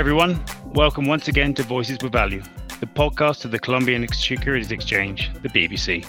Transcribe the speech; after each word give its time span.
Everyone. 0.00 0.42
Welcome 0.72 1.04
once 1.04 1.28
again 1.28 1.52
to 1.52 1.62
Voices 1.62 1.98
with 2.00 2.12
Value, 2.12 2.42
the 2.80 2.86
podcast 2.86 3.44
of 3.44 3.50
the 3.50 3.58
Colombian 3.58 4.08
Securities 4.08 4.72
Exchange, 4.72 5.30
the 5.42 5.50
BVC. 5.50 6.06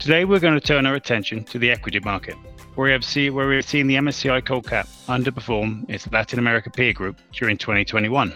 Today, 0.00 0.24
we're 0.24 0.40
going 0.40 0.58
to 0.58 0.60
turn 0.60 0.86
our 0.86 0.96
attention 0.96 1.44
to 1.44 1.56
the 1.60 1.70
equity 1.70 2.00
market, 2.00 2.34
where 2.74 2.86
we 2.86 2.90
have 2.90 3.04
seen, 3.04 3.32
where 3.32 3.46
we've 3.46 3.64
seen 3.64 3.86
the 3.86 3.94
MSCI 3.94 4.44
Colcap 4.44 4.88
underperform 5.06 5.88
its 5.88 6.10
Latin 6.10 6.40
America 6.40 6.68
peer 6.68 6.92
group 6.92 7.20
during 7.30 7.56
2021. 7.56 8.34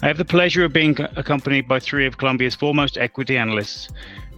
I 0.00 0.06
have 0.06 0.16
the 0.16 0.24
pleasure 0.24 0.64
of 0.64 0.72
being 0.72 0.96
accompanied 1.16 1.68
by 1.68 1.78
three 1.78 2.06
of 2.06 2.16
Colombia's 2.16 2.54
foremost 2.54 2.96
equity 2.96 3.36
analysts 3.36 3.90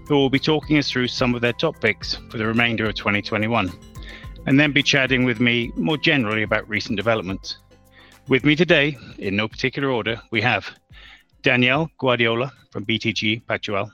who 0.09 0.16
will 0.16 0.28
be 0.28 0.40
talking 0.40 0.76
us 0.76 0.90
through 0.90 1.06
some 1.06 1.37
of 1.37 1.40
their 1.40 1.52
top 1.52 1.80
picks 1.80 2.16
for 2.32 2.38
the 2.38 2.46
remainder 2.46 2.87
of 2.87 2.96
2021, 2.96 3.70
and 4.46 4.59
then 4.59 4.73
be 4.73 4.82
chatting 4.82 5.23
with 5.23 5.38
me 5.38 5.70
more 5.76 5.96
generally 5.96 6.42
about 6.42 6.68
recent 6.68 6.96
developments. 6.96 7.59
With 8.29 8.45
me 8.45 8.57
today, 8.57 8.98
in 9.19 9.37
no 9.37 9.47
particular 9.47 9.89
order, 9.89 10.21
we 10.33 10.43
have 10.43 10.69
Daniel 11.43 11.89
Guardiola 11.97 12.52
from 12.73 12.85
BTG 12.85 13.45
Pactual, 13.45 13.89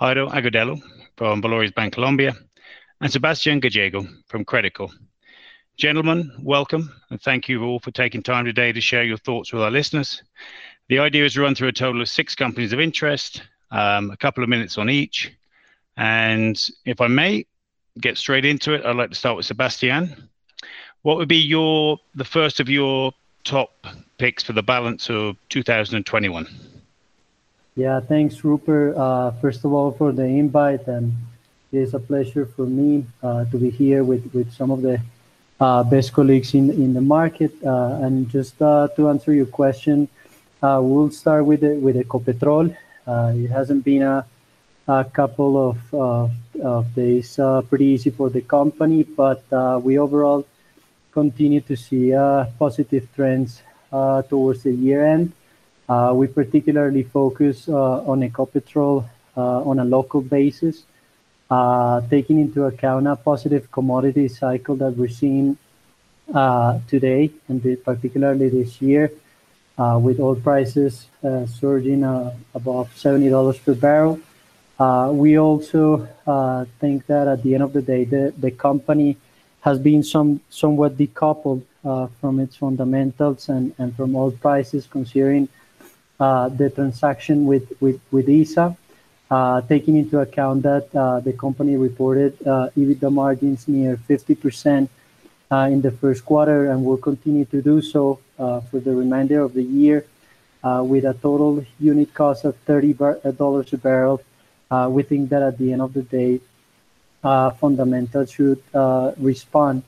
Jairo 0.00 0.28
Agudelo 0.28 0.82
from 1.16 1.40
Valores 1.40 1.70
Bancolombia, 1.70 2.36
and 3.00 3.12
Sebastian 3.12 3.60
Gallego 3.60 4.08
from 4.26 4.44
Credicorp. 4.44 4.90
Gentlemen, 5.76 6.32
welcome, 6.42 6.92
and 7.10 7.22
thank 7.22 7.48
you 7.48 7.62
all 7.62 7.78
for 7.78 7.92
taking 7.92 8.24
time 8.24 8.44
today 8.44 8.72
to 8.72 8.80
share 8.80 9.04
your 9.04 9.18
thoughts 9.18 9.52
with 9.52 9.62
our 9.62 9.70
listeners. 9.70 10.20
The 10.88 10.98
idea 10.98 11.24
is 11.24 11.34
to 11.34 11.42
run 11.42 11.54
through 11.54 11.68
a 11.68 11.72
total 11.72 12.02
of 12.02 12.08
six 12.08 12.34
companies 12.34 12.72
of 12.72 12.80
interest, 12.80 13.40
um, 13.70 14.10
a 14.10 14.16
couple 14.16 14.42
of 14.42 14.48
minutes 14.48 14.78
on 14.78 14.90
each. 14.90 15.30
And 15.96 16.60
if 16.84 17.00
I 17.00 17.06
may 17.06 17.46
get 18.00 18.18
straight 18.18 18.44
into 18.44 18.72
it, 18.72 18.84
I'd 18.84 18.96
like 18.96 19.10
to 19.10 19.16
start 19.16 19.36
with 19.36 19.46
Sebastian. 19.46 20.28
What 21.02 21.18
would 21.18 21.28
be 21.28 21.36
your 21.36 21.98
the 22.16 22.24
first 22.24 22.58
of 22.58 22.68
your 22.68 23.12
top 23.44 23.86
picks 24.18 24.42
for 24.42 24.52
the 24.52 24.62
balance 24.62 25.10
of 25.10 25.36
2021? 25.50 26.48
Yeah, 27.76 28.00
thanks, 28.00 28.44
Rupert. 28.44 28.96
Uh, 28.96 29.32
first 29.40 29.64
of 29.64 29.72
all, 29.72 29.92
for 29.92 30.12
the 30.12 30.24
invite, 30.24 30.86
and 30.86 31.12
it 31.72 31.78
is 31.78 31.94
a 31.94 31.98
pleasure 31.98 32.46
for 32.46 32.66
me 32.66 33.04
uh, 33.22 33.44
to 33.46 33.58
be 33.58 33.70
here 33.70 34.04
with, 34.04 34.32
with 34.32 34.52
some 34.52 34.70
of 34.70 34.82
the 34.82 35.00
uh, 35.60 35.82
best 35.82 36.12
colleagues 36.12 36.54
in, 36.54 36.70
in 36.70 36.94
the 36.94 37.00
market. 37.00 37.52
Uh, 37.64 37.98
and 38.02 38.28
just 38.30 38.60
uh, 38.62 38.88
to 38.96 39.08
answer 39.08 39.32
your 39.32 39.46
question, 39.46 40.08
uh, 40.62 40.80
we'll 40.82 41.10
start 41.10 41.44
with 41.44 41.60
the, 41.60 41.74
with 41.74 41.96
Ecopetrol. 41.96 42.74
it 43.08 43.50
hasn't 43.50 43.84
been 43.84 44.02
a, 44.02 44.24
a 44.86 45.04
couple 45.04 45.70
of, 45.70 46.30
of 46.62 46.94
days 46.94 47.38
pretty 47.68 47.86
easy 47.86 48.10
for 48.10 48.30
the 48.30 48.40
company, 48.40 49.02
but 49.02 49.42
we 49.82 49.98
overall 49.98 50.46
continue 51.14 51.60
to 51.60 51.76
see 51.76 52.12
uh, 52.12 52.44
positive 52.58 53.06
trends 53.14 53.62
uh, 53.92 54.22
towards 54.22 54.64
the 54.64 54.72
year-end. 54.72 55.32
Uh, 55.88 56.12
we 56.14 56.26
particularly 56.26 57.04
focus 57.04 57.68
uh, 57.68 58.02
on 58.10 58.20
Ecopetrol 58.28 59.08
uh, 59.36 59.70
on 59.70 59.78
a 59.78 59.84
local 59.84 60.20
basis, 60.20 60.82
uh, 61.50 62.00
taking 62.10 62.40
into 62.40 62.64
account 62.64 63.06
a 63.06 63.14
positive 63.14 63.70
commodity 63.70 64.26
cycle 64.26 64.74
that 64.74 64.96
we're 64.96 65.08
seeing 65.22 65.56
today, 66.88 67.30
and 67.48 67.62
particularly 67.84 68.48
this 68.48 68.80
year, 68.80 69.12
with 69.76 70.18
oil 70.18 70.36
prices 70.36 71.06
surging 71.60 72.02
above 72.54 72.88
$70 72.96 73.62
per 73.62 73.74
barrel. 73.74 74.18
We 75.14 75.38
also 75.38 76.08
think 76.80 77.06
that 77.06 77.28
at 77.28 77.42
the 77.42 77.54
end 77.54 77.62
of 77.62 77.72
the 77.74 77.82
day, 77.82 78.04
the 78.04 78.50
company 78.52 79.18
has 79.64 79.78
been 79.78 80.02
some 80.02 80.40
somewhat 80.50 80.98
decoupled 80.98 81.62
uh, 81.84 82.06
from 82.20 82.38
its 82.38 82.54
fundamentals 82.54 83.48
and, 83.48 83.74
and 83.78 83.96
from 83.96 84.14
oil 84.14 84.30
prices, 84.30 84.86
considering 84.86 85.48
uh, 86.20 86.50
the 86.50 86.68
transaction 86.68 87.46
with, 87.46 87.72
with, 87.80 87.98
with 88.10 88.28
ISA, 88.28 88.76
uh, 89.30 89.62
taking 89.62 89.96
into 89.96 90.20
account 90.20 90.62
that 90.62 90.94
uh, 90.94 91.18
the 91.20 91.32
company 91.32 91.76
reported 91.76 92.36
uh, 92.46 92.68
EBITDA 92.76 93.10
margins 93.10 93.66
near 93.66 93.96
50% 93.96 94.86
uh, 95.50 95.56
in 95.72 95.80
the 95.80 95.90
first 95.90 96.26
quarter 96.26 96.70
and 96.70 96.84
will 96.84 96.98
continue 96.98 97.46
to 97.46 97.62
do 97.62 97.80
so 97.80 98.20
for 98.36 98.80
the 98.80 98.94
remainder 98.94 99.40
of 99.40 99.54
the 99.54 99.62
year 99.62 100.04
with 100.62 101.04
a 101.04 101.14
total 101.14 101.64
unit 101.80 102.12
cost 102.12 102.44
of 102.44 102.54
$30 102.66 103.72
a 103.72 103.76
barrel. 103.78 104.20
we 104.90 105.02
think 105.02 105.30
that 105.30 105.42
at 105.42 105.56
the 105.56 105.72
end 105.72 105.80
of 105.80 105.94
the 105.94 106.02
day, 106.02 106.40
fundamentals 107.60 108.30
should 108.30 108.62
uh, 108.74 109.12
respond 109.18 109.82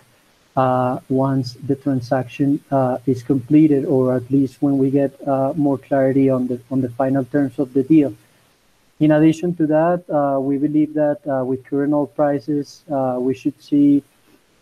uh, 0.56 0.98
once 1.10 1.52
the 1.54 1.76
transaction 1.76 2.60
is 3.06 3.22
completed, 3.22 3.84
or 3.84 4.14
at 4.14 4.30
least 4.30 4.62
when 4.62 4.78
we 4.78 4.90
get 4.90 5.12
more 5.56 5.78
clarity 5.78 6.30
on 6.30 6.46
the 6.46 6.58
on 6.70 6.80
the 6.80 6.90
final 6.90 7.24
terms 7.24 7.58
of 7.58 7.72
the 7.74 7.82
deal. 7.82 8.14
In 8.98 9.10
addition 9.12 9.54
to 9.56 9.66
that, 9.66 10.00
we 10.40 10.56
believe 10.56 10.94
that 10.94 11.20
with 11.44 11.64
current 11.66 11.92
oil 11.92 12.06
prices, 12.06 12.82
we 13.18 13.34
should 13.34 13.60
see 13.62 14.02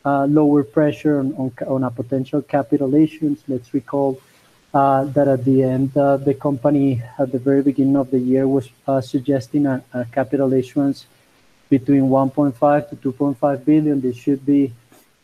lower 0.05 0.65
pressure 0.65 1.21
on, 1.21 1.33
on, 1.35 1.53
on 1.67 1.85
a 1.85 1.91
potential 1.91 2.43
capital 2.43 2.95
issuance. 2.95 3.43
Let's 3.47 3.73
recall 3.73 4.21
uh, 4.75 5.05
that 5.05 5.29
at 5.29 5.45
the 5.45 5.63
end, 5.63 5.97
uh, 5.97 6.17
the 6.17 6.35
company 6.35 7.01
at 7.17 7.31
the 7.31 7.39
very 7.39 7.63
beginning 7.63 7.97
of 7.97 8.11
the 8.11 8.19
year 8.19 8.49
was 8.49 8.69
uh, 8.89 9.01
suggesting 9.01 9.67
a, 9.67 9.85
a, 9.93 10.05
capital 10.07 10.53
issuance 10.53 11.07
between 11.69 12.03
1.5 12.03 12.91
to 12.91 12.97
2.5 12.97 13.65
billion. 13.65 14.01
This 14.01 14.17
should 14.17 14.45
be 14.45 14.73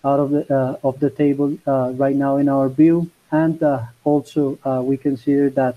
out 0.05 0.21
of 0.21 0.31
the 0.31 0.43
uh, 0.55 0.89
of 0.89 0.99
the 1.01 1.11
table 1.11 1.59
uh, 1.67 1.93
right 1.95 2.17
now 2.17 2.37
in 2.37 2.49
our 2.49 2.69
view. 2.69 3.11
And 3.31 3.63
uh, 3.63 3.85
also, 4.05 4.59
uh, 4.65 4.83
we 4.83 4.97
consider 4.97 5.51
that 5.51 5.77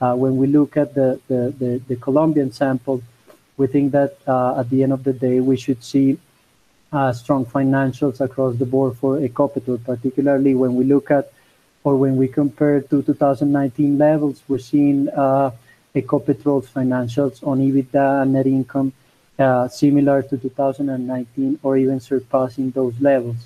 uh, 0.00 0.14
when 0.14 0.36
we 0.36 0.46
look 0.46 0.76
at 0.76 0.94
the, 0.94 1.20
the, 1.28 1.54
the, 1.58 1.82
the, 1.86 1.96
Colombian 1.96 2.50
sample, 2.50 3.02
we 3.56 3.66
think 3.66 3.92
that 3.92 4.16
uh, 4.26 4.60
at 4.60 4.70
the 4.70 4.82
end 4.82 4.92
of 4.92 5.04
the 5.04 5.12
day, 5.12 5.40
we 5.40 5.56
should 5.56 5.84
see 5.84 6.18
strong 7.12 7.44
financials 7.44 8.20
across 8.20 8.56
the 8.56 8.64
board 8.64 8.96
for 8.96 9.18
Ecopetrol, 9.18 9.82
particularly 9.84 10.54
when 10.54 10.76
we 10.76 10.84
look 10.84 11.10
at 11.10 11.32
or 11.82 11.96
when 11.96 12.16
we 12.16 12.28
compare 12.28 12.80
to 12.80 13.02
2019 13.02 13.98
levels, 13.98 14.42
we're 14.46 14.58
seeing 14.58 15.06
Ecopetrol's 15.94 16.68
financials 16.70 17.44
on 17.46 17.58
EBITDA 17.58 18.22
and 18.22 18.32
net 18.32 18.46
income 18.46 18.92
uh, 19.38 19.68
similar 19.68 20.22
to 20.22 20.38
2019 20.38 21.58
or 21.62 21.76
even 21.76 21.98
surpassing 22.00 22.70
those 22.70 22.94
levels. 23.00 23.36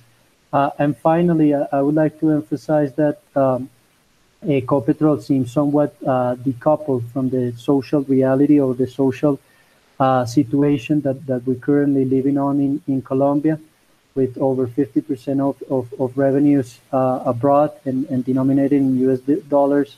Uh, 0.53 0.71
and 0.79 0.97
finally, 0.97 1.55
I, 1.55 1.67
I, 1.73 1.83
would 1.83 1.95
like 1.95 2.21
to 2.21 2.31
emphasize 2.31 2.95
that 2.95 3.21
um, 3.35 3.69
Ecopetrol 4.45 5.23
seems 5.23 5.53
somewhat 5.53 5.95
uh, 6.07 6.37
decoupled 6.37 7.11
from 7.13 7.29
the 7.29 7.53
social 7.57 8.03
reality 8.03 8.61
or 8.61 8.75
the 8.75 8.87
social 8.87 9.39
uh, 10.01 10.25
situation 10.25 11.01
that, 11.03 11.27
that 11.27 11.47
we're 11.47 11.57
currently 11.57 12.05
living 12.05 12.39
on 12.39 12.61
in, 12.61 12.83
in 12.87 13.03
Colombia, 13.03 13.59
with 14.15 14.39
over 14.39 14.67
50% 14.67 15.41
of, 15.41 15.63
of, 15.71 16.01
of 16.01 16.17
revenues 16.17 16.79
uh, 16.93 17.23
abroad 17.25 17.73
and, 17.85 18.07
and 18.07 18.25
denominated 18.25 18.77
in 18.77 18.99
US 19.11 19.21
dollars. 19.49 19.97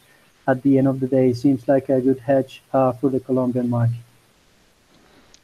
At 0.49 0.63
the 0.63 0.79
end 0.79 0.89
of 0.89 0.99
the 0.99 1.07
day, 1.07 1.33
seems 1.33 1.69
like 1.69 1.89
a 1.91 2.01
good 2.01 2.19
hedge 2.19 2.63
for 2.73 3.09
the 3.11 3.21
Colombian 3.21 3.71
market. 3.71 3.99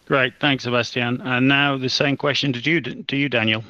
Great. 0.07 0.35
Thanks, 0.39 0.63
Sebastian. 0.65 1.21
And 1.21 1.49
now 1.49 1.77
the 1.77 1.89
same 1.89 2.17
question 2.17 2.53
to 2.53 3.17
you, 3.17 3.29
Daniel. 3.29 3.65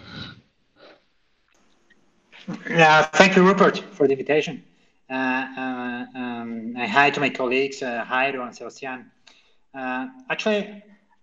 Thank 2.47 3.36
you, 3.36 3.42
Rupert, 3.42 3.78
for 3.78 4.06
the 4.06 4.12
invitation. 4.12 4.62
Uh, 5.08 5.14
uh, 5.14 6.06
um, 6.14 6.75
hi 6.75 7.11
to 7.11 7.20
my 7.20 7.31
colleagues, 7.31 7.82
uh, 7.82 8.05
Jairo 8.05 8.44
and 8.44 8.55
Sebastian. 8.55 9.11
Uh, 9.75 10.08
actually, 10.28 10.82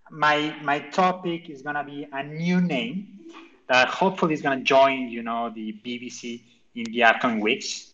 my 0.10 0.56
my 0.64 0.80
topic 0.80 1.50
is 1.50 1.62
gonna 1.62 1.84
be 1.84 2.08
a 2.12 2.24
new 2.24 2.60
name 2.60 3.08
that 3.68 3.90
hopefully 3.90 4.34
is 4.34 4.42
gonna 4.42 4.62
join, 4.62 5.10
you 5.10 5.22
know, 5.22 5.52
the 5.54 5.74
BVC 5.86 6.42
in 6.76 6.86
the 6.92 7.04
upcoming 7.04 7.40
weeks. 7.40 7.94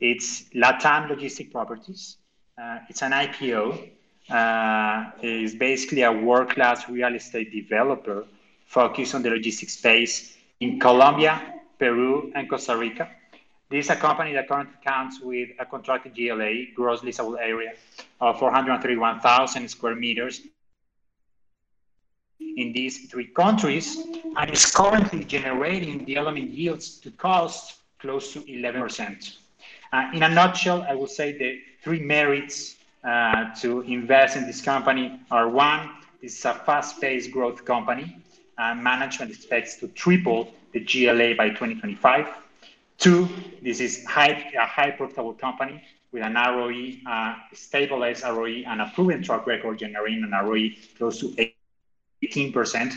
It's 0.00 0.44
Latam 0.54 1.08
Logistic 1.08 1.50
Properties. 1.50 2.18
Uh, 2.60 2.78
it's 2.88 3.02
an 3.02 3.12
IPO 3.12 3.90
uh, 4.30 5.10
is 5.22 5.54
basically 5.54 6.02
a 6.02 6.12
world-class 6.12 6.88
real 6.88 7.14
estate 7.14 7.52
developer 7.52 8.26
focused 8.66 9.14
on 9.14 9.22
the 9.22 9.30
logistics 9.30 9.74
space 9.74 10.36
in 10.60 10.78
Colombia, 10.78 11.54
Peru, 11.78 12.30
and 12.34 12.48
Costa 12.48 12.76
Rica. 12.76 13.08
This 13.70 13.86
is 13.86 13.90
a 13.90 13.96
company 13.96 14.32
that 14.32 14.48
currently 14.48 14.76
counts 14.84 15.20
with 15.20 15.50
a 15.58 15.66
contracted 15.66 16.14
GLA, 16.14 16.74
gross 16.74 17.00
leasable 17.00 17.38
area, 17.38 17.72
of 18.20 18.38
431,000 18.38 19.68
square 19.68 19.94
meters 19.94 20.40
in 22.40 22.72
these 22.72 23.10
three 23.10 23.26
countries, 23.26 23.98
and 24.36 24.50
is 24.50 24.66
currently 24.66 25.24
generating 25.24 26.04
development 26.04 26.50
yields 26.50 26.98
to 27.00 27.10
cost 27.10 27.76
close 27.98 28.32
to 28.32 28.40
11%. 28.40 29.36
Uh, 29.92 30.10
in 30.14 30.22
a 30.22 30.28
nutshell, 30.28 30.84
I 30.88 30.94
will 30.94 31.06
say 31.06 31.36
the 31.36 31.60
three 31.82 32.00
merits 32.00 32.77
uh, 33.04 33.54
to 33.56 33.80
invest 33.82 34.36
in 34.36 34.46
this 34.46 34.60
company 34.60 35.20
are 35.30 35.48
one, 35.48 35.90
this 36.20 36.38
is 36.38 36.44
a 36.44 36.54
fast-paced 36.54 37.30
growth 37.30 37.64
company. 37.64 38.16
Uh, 38.56 38.74
management 38.74 39.30
expects 39.30 39.76
to 39.76 39.88
triple 39.88 40.52
the 40.72 40.80
GLA 40.80 41.34
by 41.36 41.48
2025. 41.48 42.26
Two, 42.98 43.28
this 43.62 43.80
is 43.80 44.04
high, 44.04 44.50
a 44.58 44.66
high 44.66 44.90
profitable 44.90 45.32
company 45.32 45.82
with 46.10 46.22
an 46.22 46.34
ROE, 46.34 46.92
uh, 47.06 47.36
stabilized 47.52 48.24
ROE, 48.24 48.64
and 48.66 48.80
a 48.80 48.90
proven 48.94 49.22
track 49.22 49.46
record 49.46 49.78
generating 49.78 50.24
an 50.24 50.30
ROE 50.30 50.70
close 50.96 51.20
to 51.20 51.52
18%. 52.24 52.94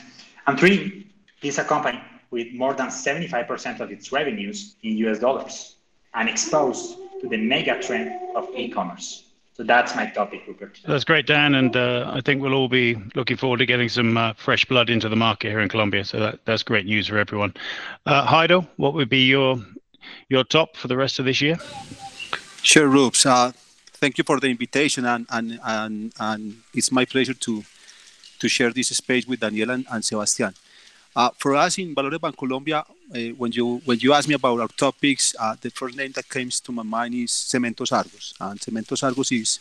And 0.48 0.60
three, 0.60 1.08
this 1.42 1.56
is 1.56 1.60
a 1.60 1.64
company 1.64 2.02
with 2.32 2.54
more 2.54 2.74
than 2.74 2.88
75% 2.88 3.82
of 3.82 3.92
its 3.92 4.12
revenues 4.12 4.76
in 4.84 4.98
US 4.98 5.20
dollars 5.20 5.76
and 6.14 6.30
exposed 6.30 6.98
to 7.22 7.28
the 7.28 7.38
mega 7.38 7.80
trend 7.82 8.36
of 8.36 8.50
e-commerce. 8.56 9.31
So 9.62 9.66
that's 9.66 9.96
my 9.96 10.08
topic, 10.08 10.42
Rupert. 10.48 10.80
That's 10.88 11.04
great, 11.04 11.28
Dan, 11.28 11.54
and 11.54 11.78
uh, 11.78 12.10
I 12.12 12.22
think 12.22 12.42
we'll 12.42 12.56
all 12.56 12.68
be 12.68 12.98
looking 13.14 13.38
forward 13.38 13.58
to 13.58 13.68
getting 13.68 13.90
some 13.90 14.18
uh, 14.18 14.34
fresh 14.34 14.66
blood 14.66 14.90
into 14.90 15.08
the 15.08 15.16
market 15.16 15.50
here 15.50 15.60
in 15.60 15.70
Colombia. 15.70 16.04
So 16.04 16.20
that, 16.20 16.40
that's 16.46 16.64
great 16.64 16.88
news 16.88 17.06
for 17.06 17.20
everyone. 17.20 17.54
Uh, 18.08 18.26
Jairo, 18.26 18.68
what 18.78 18.96
would 18.96 19.08
be 19.08 19.28
your 19.28 19.60
your 20.30 20.44
top 20.44 20.78
for 20.78 20.88
the 20.88 20.98
rest 20.98 21.20
of 21.20 21.26
this 21.26 21.42
year? 21.42 21.58
Sure, 22.64 22.88
Rubes. 22.88 23.24
Uh, 23.24 23.52
thank 24.02 24.18
you 24.18 24.24
for 24.24 24.40
the 24.40 24.48
invitation, 24.48 25.06
and, 25.06 25.28
and 25.30 25.60
and 25.64 26.14
and 26.20 26.56
it's 26.74 26.92
my 26.92 27.06
pleasure 27.06 27.36
to 27.36 27.64
to 28.40 28.50
share 28.50 28.72
this 28.72 28.88
space 28.88 29.28
with 29.28 29.42
Daniel 29.42 29.70
and, 29.70 29.86
and 29.92 30.04
Sebastian. 30.04 30.56
Uh, 31.16 31.30
for 31.38 31.56
us 31.56 31.78
in 31.78 31.94
Valores 31.94 32.20
Bancolombia, 32.20 32.84
uh, 32.84 33.36
when 33.36 33.52
you 33.52 33.82
when 33.86 34.00
you 34.00 34.14
ask 34.14 34.30
me 34.30 34.36
about 34.36 34.60
our 34.60 34.68
topics, 34.70 35.36
uh, 35.40 35.56
the 35.60 35.70
first 35.70 35.98
name 35.98 36.12
that 36.14 36.28
comes 36.30 36.60
to 36.62 36.72
my 36.72 36.84
mind 36.84 37.14
is 37.14 37.32
Cementos 37.32 37.92
Argos, 37.92 38.34
and 38.40 38.60
Cementos 38.60 39.04
Argos 39.04 39.32
is 39.32 39.60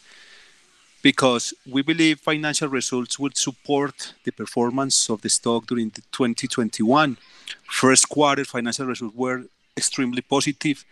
because 1.03 1.53
we 1.69 1.83
believe 1.83 2.21
financial 2.21 2.69
results 2.69 3.19
will 3.19 3.33
support 3.35 4.15
the 4.25 4.31
performance 4.31 5.11
of 5.11 5.23
the 5.23 5.29
stock 5.29 5.67
during 5.67 5.89
the 5.89 6.03
2021 6.13 7.17
first 7.65 8.09
quarter. 8.09 8.45
Financial 8.45 8.87
results 8.87 9.17
were 9.17 9.43
extremely 9.77 10.23
positive, 10.23 10.85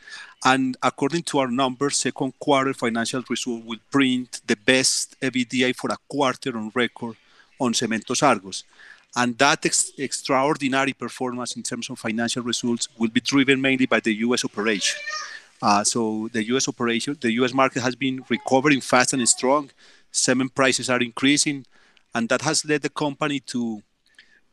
and 0.44 0.76
according 0.82 1.22
to 1.22 1.38
our 1.38 1.48
numbers, 1.48 1.98
second 1.98 2.32
quarter 2.40 2.74
financial 2.74 3.22
result 3.30 3.64
will 3.64 3.78
print 3.92 4.40
the 4.48 4.56
best 4.56 5.14
EBITDA 5.20 5.76
for 5.76 5.90
a 5.92 5.96
quarter 6.08 6.56
on 6.56 6.72
record 6.74 7.14
on 7.60 7.72
Cementos 7.74 8.24
Argos. 8.24 8.64
And 9.16 9.36
that 9.38 9.64
ex- 9.64 9.92
extraordinary 9.98 10.92
performance 10.92 11.56
in 11.56 11.62
terms 11.62 11.90
of 11.90 11.98
financial 11.98 12.42
results 12.42 12.88
will 12.98 13.08
be 13.10 13.20
driven 13.20 13.60
mainly 13.60 13.86
by 13.86 14.00
the 14.00 14.14
US 14.26 14.44
operation. 14.44 14.98
Uh, 15.60 15.82
so 15.82 16.28
the 16.32 16.44
US 16.54 16.68
operation, 16.68 17.16
the 17.20 17.32
US 17.32 17.52
market 17.52 17.82
has 17.82 17.96
been 17.96 18.24
recovering 18.28 18.80
fast 18.80 19.12
and 19.12 19.28
strong. 19.28 19.70
Cement 20.12 20.54
prices 20.54 20.88
are 20.88 21.00
increasing, 21.00 21.66
and 22.14 22.28
that 22.28 22.42
has 22.42 22.64
led 22.64 22.82
the 22.82 22.90
company 22.90 23.40
to 23.40 23.82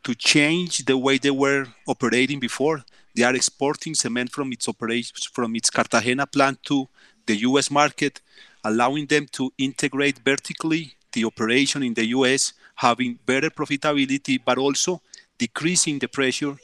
to 0.04 0.14
change 0.14 0.86
the 0.86 0.96
way 0.96 1.18
they 1.18 1.32
were 1.32 1.66
operating 1.88 2.40
before. 2.40 2.84
They 3.16 3.24
are 3.24 3.36
exporting 3.36 3.96
cement 3.96 4.32
from 4.32 4.52
its 4.52 4.68
operations 4.68 5.26
from 5.26 5.56
its 5.56 5.70
Cartagena 5.70 6.28
plant 6.28 6.62
to 6.64 6.88
the 7.26 7.38
US 7.50 7.72
market, 7.72 8.22
allowing 8.64 9.06
them 9.08 9.26
to 9.32 9.52
integrate 9.58 10.20
vertically 10.20 10.94
the 11.14 11.26
operation 11.26 11.82
in 11.82 11.94
the 11.94 12.08
US 12.18 12.54
having 12.76 13.18
better 13.26 13.50
profitability, 13.50 14.40
but 14.44 14.58
also 14.58 15.02
decreasing 15.38 16.00
the 16.00 16.08
pressure 16.08 16.56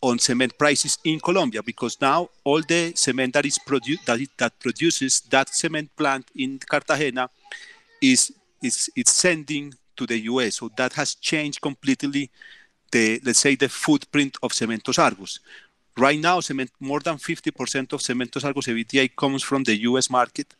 on 0.00 0.18
cement 0.18 0.56
prices 0.58 0.98
in 1.04 1.18
Colombia 1.20 1.62
because 1.62 2.00
now 2.00 2.28
all 2.44 2.60
the 2.62 2.92
cement 2.94 3.32
that 3.32 3.46
is 3.46 3.58
produced 3.58 4.04
that, 4.06 4.20
that 4.36 4.58
produces 4.60 5.20
that 5.22 5.48
cement 5.48 5.90
plant 5.96 6.26
in 6.36 6.58
Cartagena 6.58 7.28
is 8.00 8.32
is 8.62 8.90
it's 8.96 9.12
sending 9.12 9.72
to 9.96 10.06
the 10.06 10.18
US. 10.30 10.56
So 10.56 10.70
that 10.76 10.92
has 10.94 11.14
changed 11.14 11.60
completely 11.60 12.30
the 12.92 13.20
let's 13.24 13.40
say 13.40 13.56
the 13.56 13.68
footprint 13.68 14.36
of 14.42 14.52
Cementos 14.52 14.98
Argos. 14.98 15.40
Right 15.96 16.20
now, 16.20 16.40
cement 16.40 16.70
more 16.78 17.00
than 17.00 17.16
50% 17.16 17.92
of 17.94 18.00
Cementos 18.00 18.44
Argos 18.44 18.66
EBITDA 18.66 19.16
comes 19.16 19.42
from 19.42 19.64
the 19.64 19.76
US 19.82 20.10
market, 20.10 20.54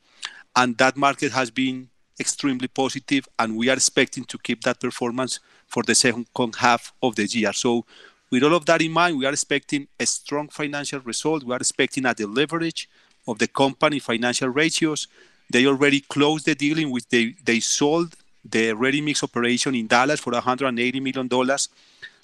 and 0.55 0.77
that 0.79 0.97
market 0.97 1.33
has 1.33 1.51
been 1.51 1.89
extremely 2.19 2.69
positive, 2.69 3.29
and 3.39 3.57
we 3.57 3.69
are 3.69 3.75
expecting 3.75 4.25
to 4.25 4.39
keep 4.39 4.63
that 4.63 4.81
performance 4.81 5.41
for 5.67 5.83
the 5.83 5.95
second 5.95 6.27
half 6.59 6.93
of 7.03 7.17
the 7.17 7.27
year. 7.27 7.53
So 7.53 7.85
with 8.31 8.43
all 8.43 8.55
of 8.55 8.67
that 8.67 8.83
in 8.83 8.93
mind, 8.93 9.19
we 9.19 9.27
are 9.27 9.33
expecting 9.33 9.87
a 10.01 10.07
strong 10.07 10.49
financial 10.49 11.01
result. 11.01 11.45
We 11.45 11.53
are 11.53 11.59
expecting 11.59 12.07
at 12.07 12.17
the 12.17 12.27
leverage 12.27 12.89
of 13.27 13.39
the 13.39 13.47
company 13.47 13.99
financial 13.99 14.49
ratios. 14.49 15.09
They 15.51 15.67
already 15.67 16.01
closed 16.01 16.47
the 16.47 16.55
deal 16.55 16.79
in 16.79 16.91
which 16.91 17.05
they, 17.09 17.61
sold 17.61 18.17
the 18.45 18.73
ready 18.73 19.01
mix 19.01 19.23
operation 19.23 19.75
in 19.75 19.87
Dallas 19.87 20.21
for 20.21 20.33
$180 20.33 21.01
million. 21.01 21.29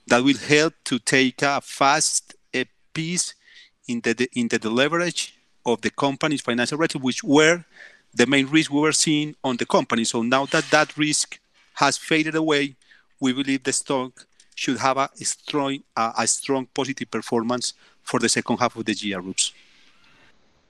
That 0.08 0.24
will 0.24 0.36
help 0.36 0.74
to 0.84 0.98
take 0.98 1.42
a 1.42 1.60
fast 1.60 2.34
a 2.54 2.64
piece 2.92 3.34
in 3.86 4.00
the, 4.00 4.28
in 4.34 4.48
the 4.48 4.68
leverage 4.68 5.34
of 5.64 5.80
the 5.82 5.90
company's 5.90 6.40
financial 6.40 6.78
ratio, 6.78 7.00
which 7.00 7.22
were 7.22 7.64
the 8.14 8.26
main 8.26 8.46
risk 8.46 8.70
we 8.70 8.80
were 8.80 8.92
seeing 8.92 9.34
on 9.42 9.56
the 9.56 9.66
company. 9.66 10.04
So 10.04 10.22
now 10.22 10.46
that 10.46 10.64
that 10.70 10.96
risk 10.96 11.38
has 11.74 11.96
faded 11.96 12.34
away, 12.34 12.76
we 13.20 13.32
believe 13.32 13.62
the 13.62 13.72
stock 13.72 14.26
should 14.54 14.78
have 14.78 14.96
a 14.96 15.08
strong, 15.16 15.78
a 15.96 16.26
strong 16.26 16.66
positive 16.74 17.10
performance 17.10 17.74
for 18.02 18.20
the 18.20 18.28
second 18.28 18.58
half 18.58 18.76
of 18.76 18.84
the 18.84 18.92
year, 18.92 19.20
Rubes. 19.20 19.52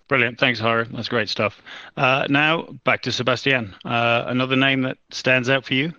Brilliant. 0.08 0.38
Thanks, 0.38 0.60
Jairo. 0.60 0.86
That's 0.92 1.08
great 1.08 1.28
stuff. 1.28 1.60
Uh, 1.96 2.26
now 2.28 2.62
back 2.84 3.02
to 3.02 3.12
Sebastian. 3.12 3.74
Uh, 3.84 4.24
another 4.26 4.56
name 4.56 4.82
that 4.82 4.98
stands 5.10 5.48
out 5.48 5.64
for 5.64 5.74
you? 5.74 5.92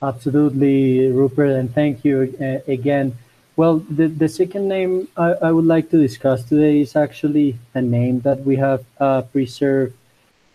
Absolutely, 0.00 1.08
Rupert, 1.08 1.50
and 1.50 1.74
thank 1.74 2.04
you 2.04 2.34
uh, 2.40 2.70
again. 2.70 3.18
Well, 3.56 3.80
the, 3.90 4.06
the 4.06 4.28
second 4.28 4.68
name 4.68 5.08
I, 5.16 5.32
I, 5.42 5.52
would 5.52 5.64
like 5.64 5.90
to 5.90 5.98
discuss 5.98 6.44
today 6.44 6.80
is 6.80 6.94
actually 6.94 7.58
a 7.74 7.82
name 7.82 8.20
that 8.20 8.44
we 8.44 8.54
have 8.54 8.84
uh, 9.00 9.22
preserved 9.22 9.94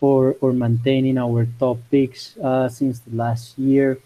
or, 0.04 0.36
or 0.40 0.52
maintaining 0.52 1.16
our 1.16 1.46
top 1.58 1.78
picks 1.90 2.36
uh, 2.38 2.68
since 2.68 3.00
the 3.00 3.14
last 3.16 3.58
year 3.58 3.98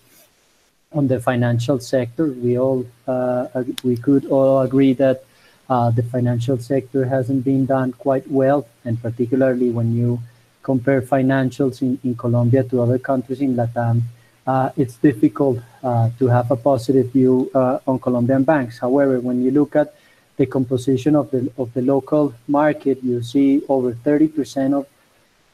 on 0.93 1.09
the 1.09 1.21
financial 1.21 1.79
sector. 1.81 2.27
We 2.27 2.59
all 2.59 2.87
uh, 3.06 3.65
we 3.83 3.97
could 3.97 4.25
all 4.27 4.61
agree 4.61 4.95
that 4.95 5.25
uh, 5.69 5.91
the 5.91 6.05
financial 6.15 6.59
sector 6.59 7.05
hasn't 7.05 7.45
been 7.45 7.67
done 7.67 7.93
quite 7.93 8.27
well, 8.31 8.67
and 8.85 8.95
particularly 9.03 9.71
when 9.71 9.95
you 9.95 10.21
compare 10.62 11.02
financials 11.02 11.83
in, 11.83 11.99
in 12.05 12.14
Colombia 12.14 12.62
to 12.71 12.81
other 12.81 12.99
countries 12.99 13.40
in 13.40 13.55
Latam, 13.57 14.02
uh, 14.47 14.71
it's 14.76 14.97
difficult 14.97 15.59
uh, 15.83 16.09
to 16.19 16.28
have 16.28 16.50
a 16.50 16.57
positive 16.57 17.12
view 17.12 17.50
uh, 17.55 17.78
on 17.87 17.99
Colombian 17.99 18.45
banks. 18.45 18.78
However, 18.78 19.21
when 19.21 19.43
you 19.45 19.50
look 19.50 19.76
at 19.76 19.95
the 20.37 20.47
composition 20.47 21.17
of 21.17 21.31
the 21.33 21.50
of 21.59 21.75
the 21.75 21.83
local 21.83 22.33
market, 22.47 23.02
you 23.02 23.21
see 23.23 23.62
over 23.69 23.93
30% 23.93 24.73
of 24.78 24.87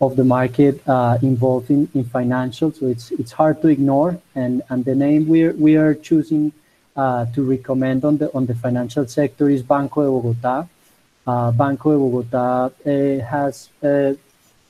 of 0.01 0.17
the 0.17 0.25
market 0.25 0.87
uh, 0.89 1.19
involved 1.23 1.71
in, 1.71 1.89
in 1.95 2.05
financials. 2.05 2.81
So 2.81 2.87
it's 2.87 3.11
it's 3.13 3.33
hard 3.33 3.63
to 3.63 3.69
ignore. 3.69 4.21
And 4.35 4.63
and 4.69 4.85
the 4.85 4.95
name 4.95 5.29
we 5.29 5.49
we 5.49 5.77
are 5.77 5.95
choosing 5.95 6.53
uh, 6.97 7.27
to 7.35 7.43
recommend 7.43 8.05
on 8.05 8.19
the 8.19 8.33
on 8.35 8.47
the 8.47 8.55
financial 8.55 9.07
sector 9.07 9.49
is 9.49 9.63
Banco 9.63 10.03
de 10.03 10.11
Bogotá. 10.11 10.69
Uh, 11.27 11.51
Banco 11.53 11.93
de 11.93 11.99
Bogotá 11.99 12.71
uh, 12.71 13.25
has 13.25 13.71
uh, 13.83 14.15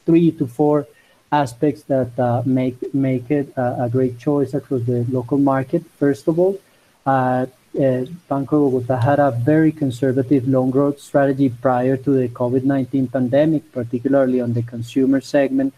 three 0.06 0.30
to 0.32 0.46
four 0.46 0.86
aspects 1.32 1.82
that 1.84 2.16
uh, 2.18 2.42
make 2.44 2.94
make 2.94 3.30
it 3.30 3.52
a, 3.56 3.88
great 3.90 4.18
choice 4.18 4.54
across 4.54 4.82
the 4.82 5.04
local 5.10 5.38
market. 5.38 5.82
First 5.98 6.28
of 6.28 6.38
all, 6.38 6.60
uh, 7.78 8.04
Banco 8.28 8.70
Bogota 8.70 8.96
had 8.96 9.18
a 9.18 9.30
very 9.30 9.72
conservative 9.72 10.46
loan 10.46 10.70
growth 10.70 11.00
strategy 11.00 11.48
prior 11.48 11.96
to 11.96 12.10
the 12.10 12.28
COVID-19 12.28 13.10
pandemic, 13.10 13.70
particularly 13.72 14.40
on 14.40 14.52
the 14.52 14.62
consumer 14.62 15.20
segment. 15.20 15.74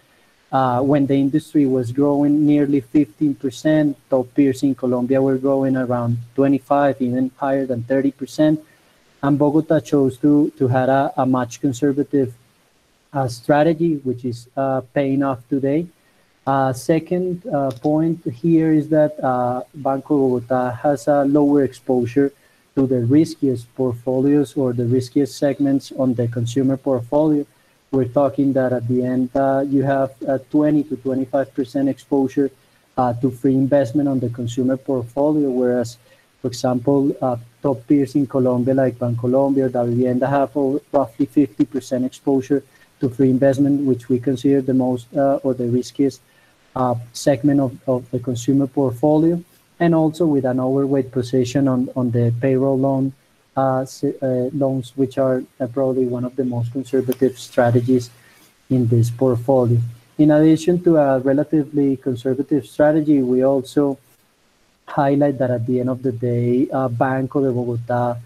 Uh, 0.52 0.80
when 0.80 1.06
the 1.06 1.14
industry 1.14 1.66
was 1.66 1.92
growing 1.92 2.46
nearly 2.46 2.80
15%, 2.80 3.94
top 4.08 4.32
peers 4.34 4.62
in 4.62 4.74
Colombia 4.74 5.20
were 5.20 5.38
growing 5.38 5.76
around 5.76 6.18
25, 6.34 7.02
even 7.02 7.30
higher 7.36 7.66
than 7.66 7.82
30%. 7.82 8.62
And 9.22 9.38
Bogota 9.38 9.80
chose 9.80 10.18
to, 10.18 10.50
to 10.56 10.68
have 10.68 10.88
a, 10.88 11.12
a 11.16 11.26
much 11.26 11.60
conservative 11.60 12.32
uh, 13.12 13.26
strategy, 13.26 13.96
which 13.96 14.24
is 14.24 14.48
uh, 14.56 14.82
paying 14.94 15.22
off 15.22 15.40
today. 15.48 15.86
Uh, 16.46 16.72
second 16.72 17.44
uh, 17.48 17.72
point 17.82 18.24
here 18.32 18.70
is 18.70 18.88
that 18.88 19.18
uh, 19.18 19.64
Banco 19.74 20.16
Bogota 20.16 20.70
has 20.70 21.08
a 21.08 21.24
lower 21.24 21.64
exposure 21.64 22.32
to 22.76 22.86
the 22.86 23.00
riskiest 23.00 23.66
portfolios 23.74 24.56
or 24.56 24.72
the 24.72 24.84
riskiest 24.84 25.38
segments 25.38 25.90
on 25.98 26.14
the 26.14 26.28
consumer 26.28 26.76
portfolio. 26.76 27.44
We're 27.90 28.04
talking 28.04 28.52
that 28.52 28.72
at 28.72 28.86
the 28.86 29.04
end 29.04 29.30
uh, 29.34 29.64
you 29.66 29.82
have 29.82 30.14
20 30.50 30.84
to 30.84 30.96
25% 30.96 31.88
exposure 31.88 32.52
uh, 32.96 33.12
to 33.14 33.30
free 33.32 33.54
investment 33.54 34.08
on 34.08 34.20
the 34.20 34.28
consumer 34.28 34.76
portfolio, 34.76 35.50
whereas, 35.50 35.98
for 36.40 36.46
example, 36.46 37.16
uh, 37.20 37.38
top 37.60 37.84
peers 37.88 38.14
in 38.14 38.28
Colombia 38.28 38.74
like 38.74 39.00
Bancolombia 39.00 39.64
or 39.64 39.70
Davivienda 39.70 40.28
have 40.28 40.54
roughly 40.92 41.26
50% 41.26 42.06
exposure 42.06 42.62
to 43.00 43.08
free 43.08 43.30
investment, 43.30 43.84
which 43.84 44.08
we 44.08 44.20
consider 44.20 44.60
the 44.60 44.74
most 44.74 45.08
or 45.12 45.52
the 45.52 45.66
riskiest 45.66 46.20
segment 47.12 47.60
of, 47.60 47.72
of 47.86 48.10
the 48.10 48.18
consumer 48.18 48.66
portfolio, 48.66 49.42
and 49.78 49.94
also 49.94 50.26
with 50.26 50.44
an 50.44 50.60
overweight 50.60 51.10
position 51.10 51.68
on, 51.68 51.88
on 51.96 52.10
the 52.10 52.32
payroll 52.40 52.78
loan 52.78 53.12
uh, 53.56 53.86
uh, 54.04 54.26
loans, 54.52 54.92
which 54.96 55.16
are 55.18 55.42
probably 55.72 56.06
one 56.06 56.24
of 56.24 56.36
the 56.36 56.44
most 56.44 56.72
conservative 56.72 57.38
strategies 57.38 58.10
in 58.68 58.86
this 58.88 59.10
portfolio. 59.10 59.78
In 60.18 60.30
addition 60.30 60.82
to 60.84 60.96
a 60.96 61.18
relatively 61.20 61.96
conservative 61.96 62.66
strategy, 62.66 63.22
we 63.22 63.42
also 63.42 63.98
highlight 64.86 65.38
that 65.38 65.50
at 65.50 65.66
the 65.66 65.80
end 65.80 65.90
of 65.90 66.02
the 66.02 66.12
day, 66.12 66.68
uh, 66.72 66.88
Banco 66.88 67.42
de 67.42 67.52
Bogota 67.52 68.16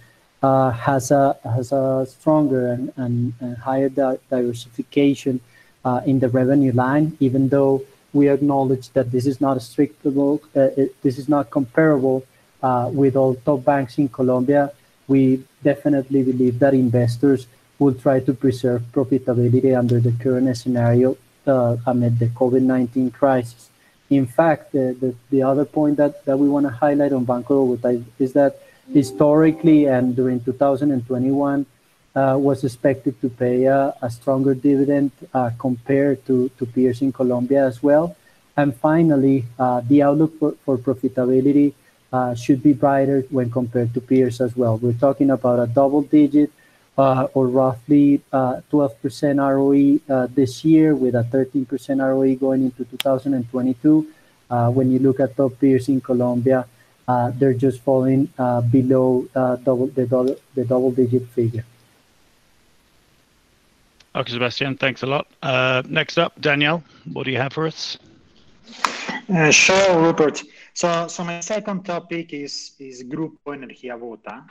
uh, 0.43 0.71
has 0.71 1.11
a 1.11 1.37
has 1.45 1.73
a 1.73 2.07
stronger 2.09 2.73
and, 2.73 2.93
and, 2.97 3.33
and 3.41 3.57
higher 3.57 3.89
di 3.89 4.17
diversification 4.31 5.41
uh, 5.85 6.01
in 6.07 6.19
the 6.21 6.29
revenue 6.29 6.73
line, 6.73 7.17
even 7.21 7.49
though 7.49 7.83
we 8.13 8.29
acknowledge 8.29 8.91
that 8.91 9.11
this 9.11 9.27
is 9.27 9.41
not 9.41 9.57
a 9.57 9.61
strict 9.61 10.05
uh, 10.05 10.41
it, 10.55 11.01
this 11.03 11.19
is 11.19 11.29
not 11.29 11.51
comparable 11.51 12.25
uh, 12.63 12.91
with 12.93 13.17
all 13.17 13.35
top 13.35 13.65
banks 13.65 13.99
in 13.99 14.09
Colombia. 14.09 14.73
We 15.09 15.45
definitely 15.63 16.23
believe 16.23 16.59
that 16.59 16.75
investors 16.75 17.47
will 17.79 17.95
try 17.95 18.21
to 18.21 18.35
preserve 18.35 18.83
profitability 18.93 19.77
under 19.77 20.01
the 20.01 20.13
current 20.13 20.55
scenario 20.57 21.17
uh, 21.47 21.77
amid 21.87 22.19
the 22.19 22.27
COVID-19 22.27 23.13
crisis. 23.13 23.71
In 24.11 24.27
fact, 24.27 24.73
the, 24.73 24.97
the, 25.01 25.15
the, 25.31 25.43
other 25.43 25.65
point 25.65 25.97
that, 25.97 26.25
that 26.25 26.37
we 26.37 26.49
want 26.49 26.67
to 26.67 26.71
highlight 26.71 27.13
on 27.13 27.25
Banco 27.25 27.77
Bogotá 27.77 28.05
is 28.19 28.33
that 28.33 28.61
historically 28.93 29.87
and 29.87 30.17
during 30.17 30.41
2021 30.41 31.61
uh, 31.61 31.65
was 32.15 32.65
expected 32.65 33.21
to 33.21 33.29
pay 33.29 33.65
a, 33.65 33.95
stronger 34.11 34.55
dividend 34.55 35.11
uh, 35.35 35.51
compared 35.59 36.25
to, 36.27 36.51
peers 36.75 37.03
in 37.03 37.13
Colombia 37.13 37.67
as 37.67 37.83
well. 37.83 38.17
And 38.57 38.77
finally, 38.77 39.45
uh, 39.59 39.81
the 39.81 40.03
outlook 40.03 40.39
for, 40.39 40.77
profitability 40.79 41.73
uh, 42.13 42.35
should 42.35 42.63
be 42.63 42.73
brighter 42.73 43.25
when 43.31 43.51
compared 43.51 43.95
to 43.95 44.01
peers 44.01 44.41
as 44.41 44.57
well. 44.57 44.77
We're 44.79 44.93
talking 44.93 45.31
about 45.31 45.61
a 45.61 45.67
double 45.67 46.03
digit 46.03 46.51
uh, 46.99 47.29
or 47.35 47.49
roughly 47.49 48.21
12% 48.33 49.39
uh, 49.39 49.53
ROE 49.55 50.01
uh, 50.15 50.27
this 50.35 50.65
year 50.65 50.95
with 50.95 51.15
a 51.15 51.23
13% 51.23 51.65
ROE 52.03 52.35
going 52.35 52.65
into 52.65 52.85
2022. 52.85 54.07
when 54.77 54.91
you 54.91 54.99
look 54.99 55.21
at 55.21 55.37
top 55.37 55.53
peers 55.61 55.89
in 55.89 56.01
Colombia, 56.01 56.67
they're 57.39 57.55
just 57.55 57.81
falling 57.81 58.27
below 58.71 59.27
the, 59.33 59.61
double, 59.65 60.37
the 60.57 60.65
double 60.65 60.91
digit 60.91 61.27
figure. 61.29 61.65
Okay, 64.13 64.33
Sebastian, 64.33 64.77
thanks 64.77 65.05
a 65.05 65.07
lot. 65.07 65.29
Uh, 65.41 65.83
next 65.89 66.19
up, 66.19 66.41
Daniel, 66.41 66.83
what 67.13 67.25
do 67.25 67.31
you 67.31 67.37
have 67.37 67.53
for 67.53 67.67
us? 67.67 67.97
Uh, 69.33 69.53
sure, 69.53 70.03
Rupert. 70.03 70.43
So, 70.75 71.07
my 71.21 71.39
second 71.39 71.85
topic 71.85 72.33
is 72.33 72.73
Grupo 72.81 73.55
Energía 73.55 73.97
Bogotá, 73.97 74.47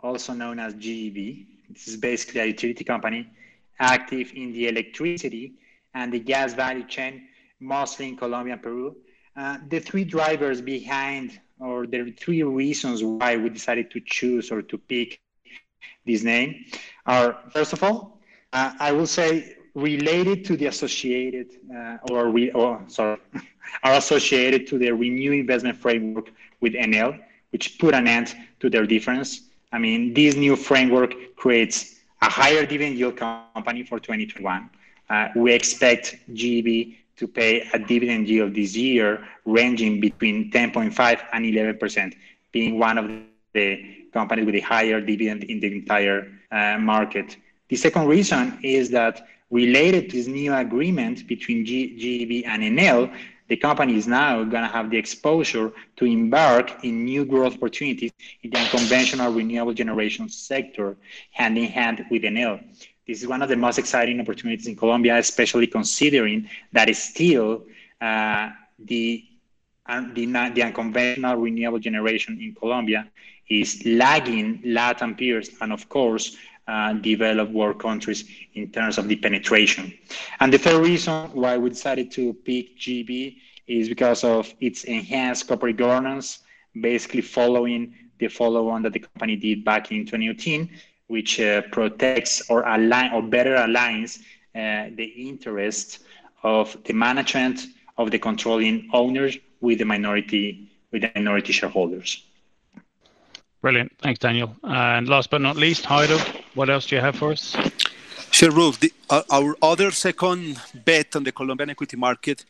also 0.00 0.32
known 0.34 0.58
as 0.58 0.74
GEB. 0.74 1.46
This 1.70 1.86
is 1.86 1.96
basically 1.96 2.40
a 2.40 2.46
utility 2.46 2.82
company 2.82 3.28
active 3.78 4.32
in 4.34 4.52
the 4.52 4.66
electricity 4.66 5.52
and 5.94 6.12
the 6.12 6.18
gas 6.18 6.54
value 6.54 6.84
chain, 6.84 7.22
mostly 7.60 8.08
in 8.08 8.16
Colombia 8.16 8.54
and 8.54 8.62
Peru. 8.62 8.96
Uh, 9.36 9.58
the 9.68 9.78
three 9.78 10.04
drivers 10.04 10.60
behind, 10.60 11.40
or 11.60 11.86
the 11.86 12.10
three 12.18 12.42
reasons 12.42 13.04
why 13.04 13.36
we 13.36 13.48
decided 13.48 13.92
to 13.92 14.00
choose 14.04 14.50
or 14.50 14.60
to 14.62 14.76
pick 14.76 15.20
this 16.04 16.24
name 16.24 16.64
are, 17.06 17.38
first 17.52 17.72
of 17.72 17.82
all, 17.84 18.21
uh, 18.52 18.72
I 18.78 18.92
will 18.92 19.06
say 19.06 19.56
related 19.74 20.44
to 20.46 20.56
the 20.56 20.66
associated, 20.66 21.48
uh, 21.74 21.98
or, 22.10 22.30
we, 22.30 22.50
or 22.52 22.82
sorry, 22.88 23.18
are 23.82 23.94
associated 23.94 24.66
to 24.68 24.78
the 24.78 24.90
renew 24.90 25.32
investment 25.32 25.78
framework 25.78 26.30
with 26.60 26.74
Enel, 26.74 27.18
which 27.50 27.78
put 27.78 27.94
an 27.94 28.06
end 28.06 28.34
to 28.60 28.68
their 28.68 28.86
difference. 28.86 29.48
I 29.72 29.78
mean, 29.78 30.12
this 30.12 30.36
new 30.36 30.56
framework 30.56 31.14
creates 31.36 32.00
a 32.20 32.28
higher 32.30 32.66
dividend 32.66 32.98
yield 32.98 33.16
company 33.16 33.82
for 33.82 33.98
2021. 33.98 34.70
Uh, 35.08 35.28
we 35.34 35.52
expect 35.52 36.16
GEB 36.32 36.96
to 37.16 37.26
pay 37.26 37.68
a 37.72 37.78
dividend 37.78 38.28
yield 38.28 38.54
this 38.54 38.76
year 38.76 39.26
ranging 39.44 40.00
between 40.00 40.50
10.5 40.50 41.22
and 41.32 41.44
11%, 41.44 42.14
being 42.52 42.78
one 42.78 42.98
of 42.98 43.10
the 43.52 44.06
companies 44.12 44.46
with 44.46 44.54
a 44.54 44.60
higher 44.60 45.00
dividend 45.00 45.44
in 45.44 45.60
the 45.60 45.72
entire 45.72 46.30
uh, 46.50 46.78
market. 46.78 47.36
The 47.72 47.78
second 47.78 48.06
reason 48.06 48.58
is 48.62 48.90
that 48.90 49.26
related 49.50 50.10
to 50.10 50.16
this 50.16 50.26
new 50.26 50.52
agreement 50.52 51.26
between 51.26 51.64
G- 51.64 51.96
GEB 51.98 52.46
and 52.46 52.62
Enel, 52.62 53.10
the 53.48 53.56
company 53.56 53.96
is 53.96 54.06
now 54.06 54.44
going 54.44 54.62
to 54.62 54.68
have 54.68 54.90
the 54.90 54.98
exposure 54.98 55.72
to 55.96 56.04
embark 56.04 56.84
in 56.84 57.06
new 57.06 57.24
growth 57.24 57.54
opportunities 57.54 58.12
in 58.42 58.50
the 58.50 58.58
unconventional 58.58 59.32
renewable 59.32 59.72
generation 59.72 60.28
sector, 60.28 60.98
hand 61.30 61.56
in 61.56 61.64
hand 61.64 62.04
with 62.10 62.24
Enel. 62.24 62.62
This 63.06 63.22
is 63.22 63.26
one 63.26 63.40
of 63.40 63.48
the 63.48 63.56
most 63.56 63.78
exciting 63.78 64.20
opportunities 64.20 64.66
in 64.66 64.76
Colombia, 64.76 65.16
especially 65.16 65.66
considering 65.66 66.50
that 66.72 66.94
still 66.94 67.62
uh, 68.02 68.50
the, 68.80 69.24
the, 70.12 70.26
the 70.54 70.62
unconventional 70.62 71.36
renewable 71.36 71.78
generation 71.78 72.38
in 72.38 72.54
Colombia 72.54 73.08
is 73.48 73.82
lagging 73.86 74.60
Latin 74.62 75.14
peers 75.14 75.50
and, 75.62 75.72
of 75.72 75.88
course, 75.88 76.36
developed 77.00 77.52
world 77.52 77.78
countries 77.80 78.24
in 78.54 78.70
terms 78.70 78.98
of 78.98 79.08
the 79.08 79.16
penetration. 79.16 79.92
And 80.40 80.52
the 80.52 80.58
third 80.58 80.82
reason 80.84 81.30
why 81.32 81.58
we 81.58 81.70
decided 81.70 82.10
to 82.12 82.32
pick 82.32 82.78
GEB 82.78 83.36
is 83.66 83.88
because 83.88 84.24
of 84.24 84.52
its 84.60 84.84
enhanced 84.84 85.48
corporate 85.48 85.76
governance, 85.76 86.40
basically 86.80 87.20
following 87.20 87.94
the 88.18 88.28
follow-on 88.28 88.82
that 88.82 88.92
the 88.92 89.00
company 89.00 89.36
did 89.36 89.64
back 89.64 89.90
in 89.90 90.04
2018, 90.06 90.70
which 91.08 91.40
uh, 91.40 91.62
protects 91.72 92.48
or 92.48 92.62
align 92.62 93.12
or 93.12 93.22
better 93.22 93.56
aligns 93.56 94.20
uh, 94.54 94.90
the 94.94 95.12
interests 95.28 96.00
of 96.42 96.76
the 96.84 96.92
management 96.92 97.66
of 97.98 98.10
the 98.10 98.18
controlling 98.18 98.88
owners 98.92 99.36
with 99.60 99.78
the 99.78 99.84
minority 99.84 100.68
with 100.90 101.02
the 101.02 101.10
minority 101.14 101.52
shareholders. 101.52 102.24
Brilliant. 103.62 103.92
Thanks, 103.98 104.18
Daniel. 104.18 104.54
And 104.62 105.08
last 105.08 105.30
but 105.30 105.40
not 105.40 105.56
least, 105.56 105.84
Jairo, 105.84 106.41
what 106.54 106.68
else 106.70 106.86
do 106.86 106.96
you 106.96 107.00
have 107.02 107.16
for 107.16 107.32
us? 107.32 107.56
Sure, 108.30 108.50
Roof. 108.50 108.80
The, 108.80 108.92
uh, 109.10 109.22
our 109.30 109.56
other 109.62 109.90
second 109.90 110.60
bet 110.84 111.16
on 111.16 111.24
the 111.24 111.32
Colombian 111.32 111.70
equity 111.70 111.96
market 111.96 112.44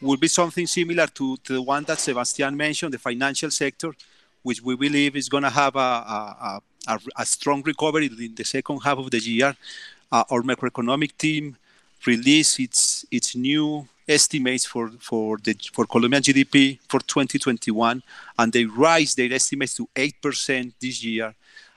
will 0.00 0.16
be 0.16 0.28
something 0.28 0.66
similar 0.66 1.06
to, 1.06 1.36
to 1.38 1.52
the 1.54 1.62
one 1.62 1.84
that 1.84 1.98
Sebastian 1.98 2.56
mentioned, 2.56 2.94
the 2.94 2.98
financial 2.98 3.50
sector, 3.50 3.92
which 4.42 4.62
we 4.62 4.76
believe 4.76 5.16
is 5.16 5.28
going 5.28 5.42
to 5.42 5.50
have 5.50 5.76
a, 5.76 5.78
a, 5.78 6.60
a, 6.88 7.00
a, 7.16 7.26
strong 7.26 7.62
recovery 7.62 8.06
in 8.06 8.34
the 8.34 8.44
second 8.44 8.80
half 8.80 8.98
of 8.98 9.10
the 9.10 9.18
year. 9.18 9.54
Uh, 10.10 10.24
our 10.30 10.42
macroeconomic 10.42 11.16
team 11.16 11.56
released 12.06 12.60
its, 12.60 13.04
its 13.10 13.34
new 13.36 13.86
estimates 14.08 14.64
for 14.64 14.88
for 14.98 15.36
the 15.44 15.54
for 15.72 15.84
Colombian 15.86 16.22
GDP 16.22 16.78
for 16.88 17.00
2021, 17.00 18.02
and 18.38 18.52
they 18.52 18.64
rise 18.64 19.14
their 19.14 19.32
estimates 19.32 19.74
to 19.74 19.88
eight 19.94 20.20
percent 20.22 20.74
this 20.80 21.04
year, 21.04 21.34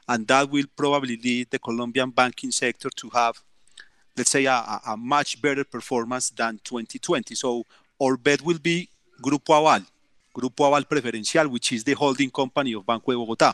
and 0.08 0.28
that 0.28 0.50
will 0.50 0.66
probably 0.76 1.18
lead 1.18 1.50
the 1.52 1.60
Colombian 1.60 2.10
banking 2.10 2.52
sector 2.52 2.90
to 2.96 3.10
have, 3.10 3.42
let's 4.18 4.32
say, 4.32 4.46
a, 4.46 4.82
a 4.88 4.98
much 4.98 5.42
better 5.42 5.64
performance 5.64 6.30
than 6.30 6.60
2020. 6.64 7.36
So 7.36 7.66
our 8.02 8.18
bet 8.18 8.42
will 8.42 8.60
be 8.60 8.90
Grupo 9.22 9.54
Aval, 9.60 9.86
Grupo 10.36 10.70
Aval 10.70 10.86
Preferencial, 10.86 11.48
which 11.48 11.72
is 11.72 11.84
the 11.84 11.94
holding 11.94 12.32
company 12.32 12.74
of 12.74 12.86
Banco 12.86 13.12
de 13.12 13.18
Bogotá. 13.18 13.54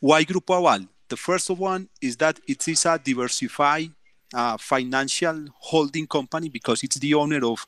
Why 0.00 0.24
Grupo 0.24 0.54
Aval? 0.60 0.88
The 1.08 1.16
first 1.16 1.50
one 1.50 1.88
is 2.00 2.16
that 2.18 2.40
it 2.46 2.66
is 2.68 2.86
a 2.86 2.98
diversified 2.98 3.90
uh, 4.32 4.56
financial 4.56 5.46
holding 5.58 6.06
company 6.06 6.48
because 6.48 6.82
it's 6.82 6.96
the 6.96 7.14
owner 7.14 7.44
of 7.44 7.66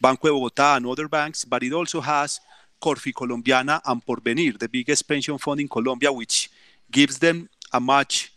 Banco 0.00 0.28
de 0.28 0.34
Bogotá 0.34 0.76
and 0.76 0.86
other 0.86 1.08
banks, 1.08 1.44
but 1.44 1.62
it 1.62 1.72
also 1.72 2.00
has 2.00 2.40
Corficolombiana 2.82 3.80
and 3.86 4.04
Porvenir, 4.04 4.58
the 4.58 4.68
biggest 4.68 5.06
pension 5.06 5.38
fund 5.38 5.60
in 5.60 5.68
Colombia, 5.68 6.12
which 6.12 6.50
gives 6.92 7.18
them 7.18 7.48
a 7.72 7.80
much, 7.80 8.32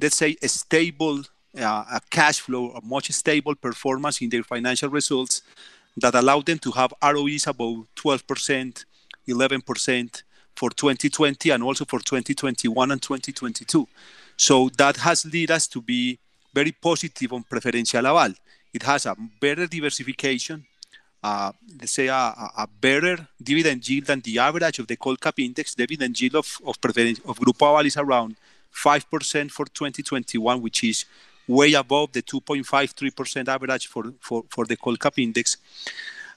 let's 0.00 0.16
say, 0.16 0.36
a 0.42 0.48
stable 0.48 1.22
uh, 1.58 1.84
a 1.90 2.00
cash 2.10 2.40
flow, 2.40 2.70
a 2.72 2.84
much 2.84 3.10
stable 3.12 3.54
performance 3.54 4.20
in 4.20 4.28
their 4.28 4.42
financial 4.42 4.90
results 4.90 5.42
that 5.96 6.14
allow 6.14 6.40
them 6.40 6.58
to 6.58 6.70
have 6.72 6.92
ROEs 7.02 7.46
above 7.46 7.86
12%, 7.96 8.84
11% 9.28 10.22
for 10.54 10.70
2020 10.70 11.50
and 11.50 11.62
also 11.62 11.84
for 11.84 12.00
2021 12.00 12.90
and 12.90 13.00
2022. 13.02 13.88
So 14.36 14.68
that 14.76 14.96
has 14.98 15.24
led 15.32 15.50
us 15.50 15.66
to 15.68 15.80
be 15.80 16.18
very 16.52 16.72
positive 16.72 17.32
on 17.32 17.42
preferential 17.42 18.02
aval. 18.02 18.34
It 18.72 18.82
has 18.82 19.06
a 19.06 19.16
better 19.40 19.66
diversification, 19.66 20.66
uh, 21.26 21.50
let's 21.80 21.92
say 21.92 22.06
a, 22.06 22.24
a, 22.64 22.68
better 22.80 23.16
dividend 23.42 23.88
yield 23.88 24.06
than 24.06 24.20
the 24.20 24.38
average 24.38 24.78
of 24.78 24.86
the 24.86 24.96
Colcap 24.96 25.36
index. 25.44 25.74
Dividend 25.74 26.20
yield 26.20 26.36
of, 26.36 26.48
of, 26.64 26.76
of 27.30 27.36
Grupo 27.42 27.64
Aval 27.68 27.84
is 27.84 27.96
around 27.96 28.36
5% 28.72 29.50
for 29.50 29.66
2021, 29.66 30.62
which 30.62 30.84
is 30.84 31.04
way 31.48 31.72
above 31.72 32.12
the 32.12 32.22
2.53% 32.22 33.48
average 33.48 33.88
for, 33.88 34.04
for, 34.20 34.44
for 34.48 34.66
the 34.66 34.76
Colcap 34.76 35.18
index. 35.18 35.56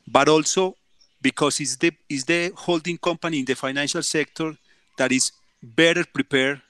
But 0.07 0.27
also 0.27 0.75
because 1.21 1.59
it's 1.59 1.75
the, 1.75 1.91
it's 2.09 2.23
the 2.23 2.51
holding 2.55 2.97
company 2.97 3.39
in 3.39 3.45
the 3.45 3.55
financial 3.55 4.01
sector 4.01 4.57
that 4.97 5.11
is 5.11 5.31
better 5.61 6.03
prepared 6.11 6.61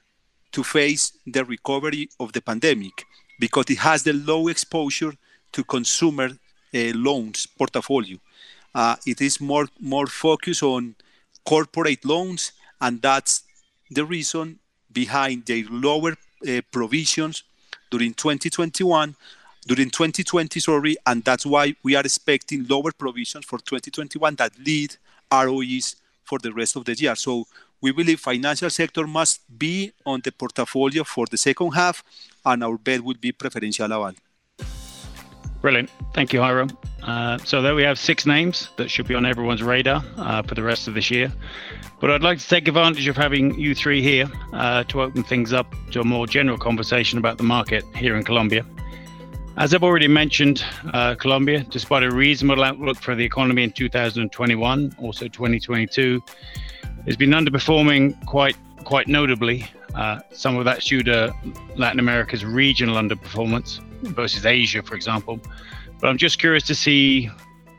to 0.52 0.64
face 0.64 1.14
the 1.26 1.46
recovery 1.46 2.10
of 2.20 2.34
the 2.34 2.42
pandemic 2.42 3.06
because 3.40 3.66
it 3.70 3.78
has 3.78 4.04
the 4.04 4.14
low 4.14 4.50
exposure 4.50 5.14
to 5.54 5.64
consumer 5.64 6.32
loans 6.74 7.46
portfolio. 7.46 8.18
Uh, 8.74 8.96
it 9.06 9.22
is 9.22 9.42
more 9.42 9.68
more 9.80 10.08
focused 10.08 10.64
on 10.64 10.96
corporate 11.44 12.06
loans, 12.06 12.52
and 12.82 13.02
that's 13.02 13.44
the 13.90 14.06
reason 14.06 14.60
behind 14.92 15.46
the 15.46 15.66
lower 15.70 16.16
uh, 16.48 16.62
provisions 16.72 17.44
during 17.90 18.14
2021 18.14 19.16
during 19.68 19.90
2020 19.90 20.60
sorry 20.60 20.96
and 21.06 21.24
that's 21.24 21.46
why 21.46 21.76
we 21.84 21.96
are 21.96 22.02
expecting 22.02 22.66
lower 22.68 22.92
provisions 22.92 23.46
for 23.46 23.60
2021 23.60 24.36
that 24.36 24.52
lead 24.66 24.96
roes 25.32 25.96
for 26.24 26.40
the 26.40 26.52
rest 26.54 26.76
of 26.76 26.86
the 26.86 26.94
year 26.96 27.16
so 27.16 27.46
we 27.82 27.92
believe 27.92 28.20
financial 28.20 28.70
sector 28.70 29.06
must 29.06 29.42
be 29.58 29.92
on 30.06 30.22
the 30.24 30.32
portfolio 30.32 31.04
for 31.04 31.26
the 31.28 31.38
second 31.38 31.72
half 31.72 32.04
and 32.46 32.64
our 32.64 32.78
bet 32.78 33.02
will 33.02 33.18
be 33.20 33.32
preferential 33.32 33.88
aval 33.88 34.16
Brilliant. 35.62 35.90
Thank 36.14 36.32
you, 36.32 36.40
Jairo. 36.40 36.74
Uh, 37.04 37.38
so 37.40 37.62
there 37.62 37.76
we 37.76 37.84
have 37.84 38.00
six 38.00 38.26
names 38.26 38.70
that 38.78 38.90
should 38.90 39.08
be 39.08 39.16
on 39.16 39.26
everyone's 39.26 39.62
radar 39.62 40.04
uh, 40.18 40.42
for 40.42 40.56
the 40.56 40.64
rest 40.64 40.88
of 40.88 40.94
this 40.94 41.12
year. 41.12 41.32
But 42.00 42.12
I'd 42.12 42.24
like 42.24 42.40
to 42.40 42.48
take 42.48 42.68
advantage 42.68 43.08
of 43.08 43.18
having 43.18 43.60
you 43.60 43.76
three 43.76 44.02
here 44.02 44.30
uh, 44.54 44.86
to 44.86 45.02
open 45.02 45.24
things 45.24 45.52
up 45.52 45.74
to 45.92 46.00
a 46.00 46.06
more 46.06 46.28
general 46.28 46.58
conversation 46.58 47.20
about 47.20 47.38
the 47.38 47.44
market 47.44 47.84
here 47.96 48.16
in 48.16 48.24
Colombia. 48.24 48.66
As 49.58 49.74
I've 49.74 49.84
already 49.84 50.08
mentioned, 50.08 50.64
uh, 50.94 51.16
Colombia, 51.16 51.66
despite 51.70 52.04
a 52.04 52.12
reasonable 52.12 52.64
outlook 52.64 52.98
for 52.98 53.14
the 53.16 53.26
economy 53.26 53.64
in 53.64 53.72
2021, 53.74 54.96
also 55.00 55.28
2022, 55.28 56.24
has 57.06 57.18
been 57.18 57.32
underperforming 57.32 58.26
quite 58.26 58.56
quite 58.86 59.10
notably. 59.10 59.66
Uh, 59.94 60.20
some 60.32 60.56
of 60.56 60.64
that's 60.64 60.86
due 60.86 61.04
to 61.04 61.34
Latin 61.76 62.00
America's 62.00 62.46
regional 62.46 62.96
underperformance 62.96 63.82
versus 64.02 64.46
Asia, 64.46 64.82
for 64.82 64.96
example. 64.96 65.40
But 66.00 66.08
I'm 66.08 66.18
just 66.18 66.40
curious 66.40 66.64
to 66.64 66.76
see 66.76 67.30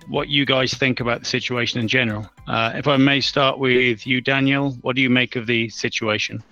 what 0.09 0.29
you 0.29 0.45
guys 0.45 0.75
think 0.75 1.01
about 1.01 1.21
the 1.21 1.27
situation 1.27 1.81
in 1.81 1.89
general. 1.89 2.29
Uh, 2.49 2.73
if 2.75 2.89
I 2.89 2.97
may 2.97 3.21
start 3.21 3.59
with 3.59 4.07
you, 4.07 4.21
Daniel, 4.21 4.73
what 4.83 4.97
do 4.97 5.03
you 5.03 5.11
make 5.11 5.37
of 5.37 5.47
the 5.47 5.69
situation? 5.69 6.43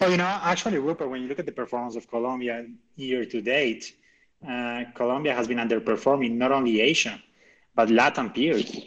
Well, 0.00 0.10
you 0.10 0.16
know, 0.16 0.38
actually, 0.42 0.78
Rupert, 0.78 1.08
when 1.08 1.22
you 1.22 1.28
look 1.28 1.38
at 1.38 1.46
the 1.46 1.52
performance 1.52 1.96
of 1.96 2.08
Colombia 2.08 2.66
year 2.96 3.24
to 3.24 3.40
date, 3.40 3.94
uh, 4.48 4.84
Colombia 4.94 5.34
has 5.34 5.48
been 5.48 5.58
underperforming 5.58 6.32
not 6.32 6.52
only 6.52 6.80
Asia, 6.80 7.20
but 7.74 7.90
Latin 7.90 8.30
peers 8.30 8.80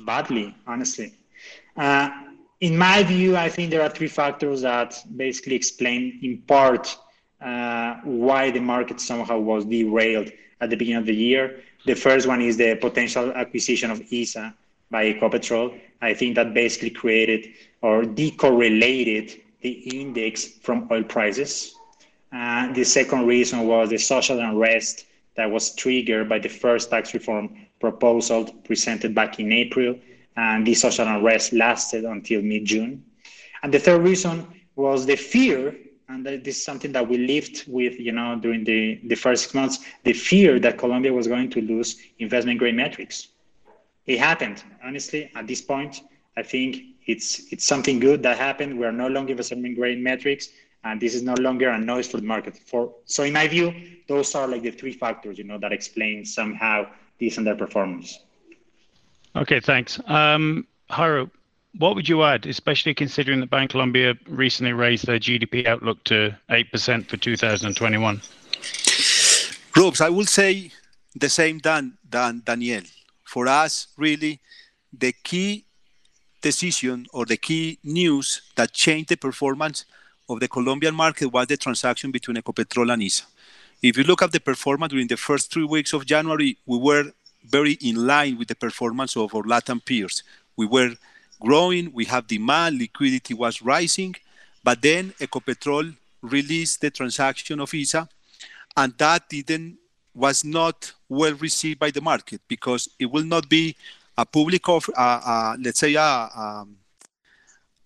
badly, 0.00 0.54
honestly. 0.66 1.14
Uh, 1.76 2.10
in 2.60 2.76
my 2.76 3.02
view, 3.02 3.36
I 3.36 3.48
think 3.48 3.70
there 3.70 3.82
are 3.82 3.88
three 3.88 4.08
factors 4.08 4.62
that 4.62 5.02
basically 5.16 5.54
explain, 5.54 6.18
in 6.22 6.38
part, 6.42 6.96
uh, 7.42 7.96
why 8.04 8.50
the 8.50 8.60
market 8.60 9.00
somehow 9.00 9.38
was 9.38 9.64
derailed 9.64 10.30
at 10.60 10.70
the 10.70 10.76
beginning 10.76 11.00
of 11.00 11.06
the 11.06 11.14
year. 11.14 11.60
The 11.86 11.94
first 11.94 12.28
one 12.28 12.40
is 12.40 12.56
the 12.56 12.76
potential 12.76 13.32
acquisition 13.32 13.90
of 13.90 14.00
ISA 14.12 14.54
by 14.90 15.12
Ecopetrol. 15.12 15.78
I 16.00 16.14
think 16.14 16.36
that 16.36 16.54
basically 16.54 16.90
created 16.90 17.48
or 17.80 18.02
decorrelated 18.02 19.40
the 19.60 19.70
index 19.70 20.44
from 20.44 20.88
oil 20.90 21.02
prices. 21.02 21.74
Uh, 22.32 22.72
the 22.72 22.84
second 22.84 23.26
reason 23.26 23.66
was 23.66 23.90
the 23.90 23.98
social 23.98 24.38
unrest 24.38 25.06
that 25.36 25.50
was 25.50 25.74
triggered 25.74 26.28
by 26.28 26.38
the 26.38 26.48
first 26.48 26.90
tax 26.90 27.12
reform 27.14 27.56
proposal 27.80 28.44
presented 28.64 29.14
back 29.14 29.40
in 29.40 29.52
April. 29.52 29.98
And 30.36 30.66
this 30.66 30.80
social 30.80 31.06
unrest 31.06 31.52
lasted 31.52 32.04
until 32.04 32.40
mid 32.42 32.64
June. 32.64 33.04
And 33.62 33.72
the 33.72 33.78
third 33.78 34.02
reason 34.02 34.46
was 34.76 35.06
the 35.06 35.16
fear 35.16 35.76
and 36.12 36.26
this 36.26 36.58
is 36.58 36.64
something 36.64 36.92
that 36.92 37.08
we 37.08 37.16
lived 37.16 37.64
with, 37.66 37.98
you 37.98 38.12
know, 38.12 38.38
during 38.38 38.64
the, 38.64 39.00
the 39.04 39.14
first 39.14 39.44
six 39.44 39.54
months, 39.54 39.78
the 40.04 40.12
fear 40.12 40.60
that 40.60 40.76
Colombia 40.76 41.12
was 41.12 41.26
going 41.26 41.48
to 41.50 41.60
lose 41.62 42.00
investment 42.18 42.58
grade 42.58 42.74
metrics. 42.74 43.28
It 44.06 44.18
happened. 44.18 44.62
Honestly, 44.84 45.30
at 45.34 45.46
this 45.46 45.62
point, 45.62 46.02
I 46.36 46.42
think 46.42 46.82
it's 47.06 47.52
it's 47.52 47.64
something 47.64 47.98
good 47.98 48.22
that 48.24 48.36
happened. 48.36 48.78
We 48.78 48.84
are 48.84 48.92
no 48.92 49.08
longer 49.08 49.30
investment 49.30 49.76
grade 49.76 50.00
metrics, 50.00 50.48
and 50.84 51.00
this 51.00 51.14
is 51.14 51.22
no 51.22 51.34
longer 51.34 51.70
a 51.70 51.78
noise 51.78 52.08
for 52.08 52.18
the 52.18 52.26
market. 52.26 52.58
For 52.58 52.94
so, 53.06 53.22
in 53.22 53.32
my 53.32 53.46
view, 53.48 53.72
those 54.08 54.34
are 54.34 54.46
like 54.46 54.62
the 54.62 54.70
three 54.70 54.92
factors, 54.92 55.38
you 55.38 55.44
know, 55.44 55.58
that 55.58 55.72
explain 55.72 56.24
somehow 56.24 56.86
this 57.20 57.36
underperformance. 57.38 58.16
Okay, 59.34 59.60
thanks. 59.60 59.98
Um, 60.06 60.66
what 61.78 61.94
would 61.94 62.08
you 62.08 62.22
add, 62.22 62.46
especially 62.46 62.94
considering 62.94 63.40
that 63.40 63.50
Bancolombia 63.50 64.18
recently 64.28 64.72
raised 64.72 65.06
their 65.06 65.18
GDP 65.18 65.66
outlook 65.66 66.02
to 66.04 66.36
8% 66.50 67.06
for 67.06 67.16
2021? 67.16 68.20
Robes, 69.76 70.00
I 70.00 70.10
will 70.10 70.26
say 70.26 70.70
the 71.14 71.28
same 71.28 71.58
than, 71.58 71.96
than 72.08 72.42
Daniel. 72.44 72.82
For 73.24 73.48
us, 73.48 73.88
really, 73.96 74.40
the 74.92 75.12
key 75.12 75.64
decision 76.42 77.06
or 77.12 77.24
the 77.24 77.36
key 77.36 77.78
news 77.82 78.42
that 78.56 78.72
changed 78.72 79.08
the 79.08 79.16
performance 79.16 79.86
of 80.28 80.40
the 80.40 80.48
Colombian 80.48 80.94
market 80.94 81.26
was 81.26 81.46
the 81.46 81.56
transaction 81.56 82.10
between 82.10 82.36
Ecopetrol 82.36 82.92
and 82.92 83.02
ISA. 83.02 83.24
If 83.82 83.96
you 83.96 84.04
look 84.04 84.22
at 84.22 84.32
the 84.32 84.40
performance 84.40 84.90
during 84.90 85.08
the 85.08 85.16
first 85.16 85.52
three 85.52 85.64
weeks 85.64 85.92
of 85.92 86.06
January, 86.06 86.58
we 86.66 86.78
were 86.78 87.12
very 87.44 87.72
in 87.80 88.06
line 88.06 88.38
with 88.38 88.48
the 88.48 88.54
performance 88.54 89.16
of 89.16 89.34
our 89.34 89.42
Latin 89.42 89.80
peers. 89.80 90.22
We 90.56 90.66
were 90.66 90.94
growing, 91.44 91.92
we 91.92 92.04
have 92.06 92.26
demand, 92.26 92.78
liquidity 92.78 93.34
was 93.34 93.62
rising, 93.62 94.14
but 94.64 94.80
then 94.80 95.10
Ecopetrol 95.20 95.94
released 96.22 96.80
the 96.80 96.90
transaction 96.90 97.60
of 97.60 97.74
ISA, 97.74 98.08
and 98.76 98.94
that 98.98 99.28
didn't 99.28 99.78
was 100.14 100.44
not 100.44 100.92
well 101.08 101.34
received 101.34 101.78
by 101.78 101.90
the 101.90 102.00
market 102.00 102.40
because 102.46 102.88
it 102.98 103.06
will 103.06 103.24
not 103.24 103.48
be 103.48 103.74
a 104.16 104.26
public 104.26 104.68
of 104.68 104.88
uh, 104.96 105.20
uh, 105.24 105.56
let's 105.60 105.80
say 105.80 105.94
a, 105.94 106.28
um, 106.36 106.76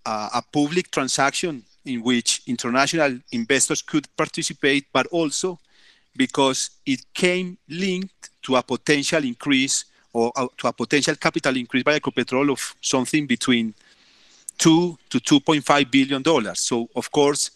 a 0.04 0.42
public 0.52 0.90
transaction 0.90 1.62
in 1.84 2.02
which 2.02 2.42
international 2.46 3.18
investors 3.32 3.80
could 3.80 4.08
participate, 4.16 4.86
but 4.92 5.06
also 5.06 5.58
because 6.16 6.70
it 6.84 7.00
came 7.14 7.56
linked 7.68 8.30
to 8.42 8.56
a 8.56 8.62
potential 8.62 9.22
increase 9.22 9.84
or 10.16 10.32
to 10.56 10.68
a 10.68 10.72
potential 10.72 11.14
capital 11.16 11.56
increase 11.56 11.82
by 11.82 11.98
Ecopetrol 11.98 12.50
of 12.50 12.74
something 12.80 13.26
between 13.26 13.74
two 14.56 14.96
to 15.10 15.20
2.5 15.20 15.90
billion 15.90 16.22
dollars. 16.22 16.60
So 16.60 16.88
of 16.96 17.10
course, 17.10 17.50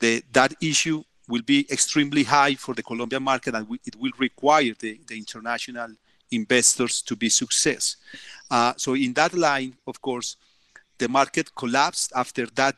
the, 0.00 0.22
that 0.32 0.54
issue 0.60 1.04
will 1.28 1.42
be 1.42 1.66
extremely 1.70 2.24
high 2.24 2.54
for 2.54 2.74
the 2.74 2.82
Colombian 2.82 3.22
market, 3.22 3.54
and 3.54 3.66
it 3.84 3.94
will 3.96 4.12
require 4.18 4.72
the, 4.78 4.98
the 5.06 5.16
international 5.16 5.90
investors 6.30 7.02
to 7.02 7.14
be 7.14 7.28
success. 7.28 7.96
Uh, 8.50 8.72
so 8.76 8.94
in 8.94 9.12
that 9.12 9.34
line, 9.34 9.74
of 9.86 10.00
course, 10.00 10.36
the 10.98 11.08
market 11.08 11.54
collapsed 11.54 12.12
after 12.14 12.46
that 12.54 12.76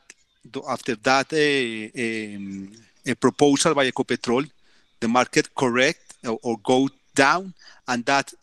after 0.67 0.95
that 0.95 1.27
uh, 1.33 2.35
um, 2.35 2.71
a 3.07 3.15
proposal 3.15 3.73
by 3.73 3.89
Ecopetrol. 3.89 4.49
The 4.99 5.07
market 5.07 5.53
correct 5.55 6.15
or, 6.25 6.37
or 6.43 6.57
go 6.63 6.89
down, 7.15 7.53
and 7.87 8.05
that 8.05 8.33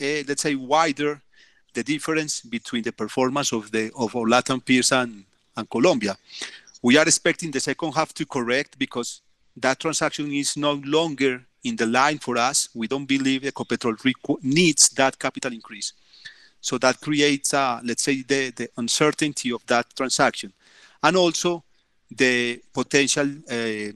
uh, 0.00 0.22
let's 0.26 0.42
say, 0.42 0.54
wider 0.54 1.20
the 1.74 1.82
difference 1.82 2.40
between 2.40 2.82
the 2.82 2.92
performance 2.92 3.52
of 3.52 3.70
the 3.70 3.92
of 3.96 4.14
our 4.16 4.28
Latin 4.28 4.60
peers 4.60 4.92
and, 4.92 5.24
and 5.56 5.68
Colombia. 5.70 6.16
We 6.82 6.96
are 6.96 7.02
expecting 7.06 7.50
the 7.50 7.60
second 7.60 7.92
half 7.92 8.12
to 8.14 8.26
correct 8.26 8.78
because 8.78 9.20
that 9.56 9.78
transaction 9.80 10.32
is 10.32 10.56
no 10.56 10.80
longer 10.84 11.42
in 11.64 11.76
the 11.76 11.86
line 11.86 12.18
for 12.18 12.38
us. 12.38 12.70
We 12.74 12.88
don't 12.88 13.04
believe 13.04 13.42
Ecopetrol 13.42 13.96
needs 14.42 14.88
that 14.90 15.18
capital 15.18 15.52
increase. 15.52 15.92
So 16.60 16.78
that 16.78 17.00
creates, 17.00 17.54
uh, 17.54 17.80
let's 17.84 18.02
say, 18.02 18.22
the, 18.22 18.50
the 18.50 18.70
uncertainty 18.76 19.52
of 19.52 19.64
that 19.66 19.86
transaction. 19.94 20.52
And 21.02 21.16
also 21.16 21.64
the 22.10 22.62
potential 22.72 23.28
uh, 23.50 23.92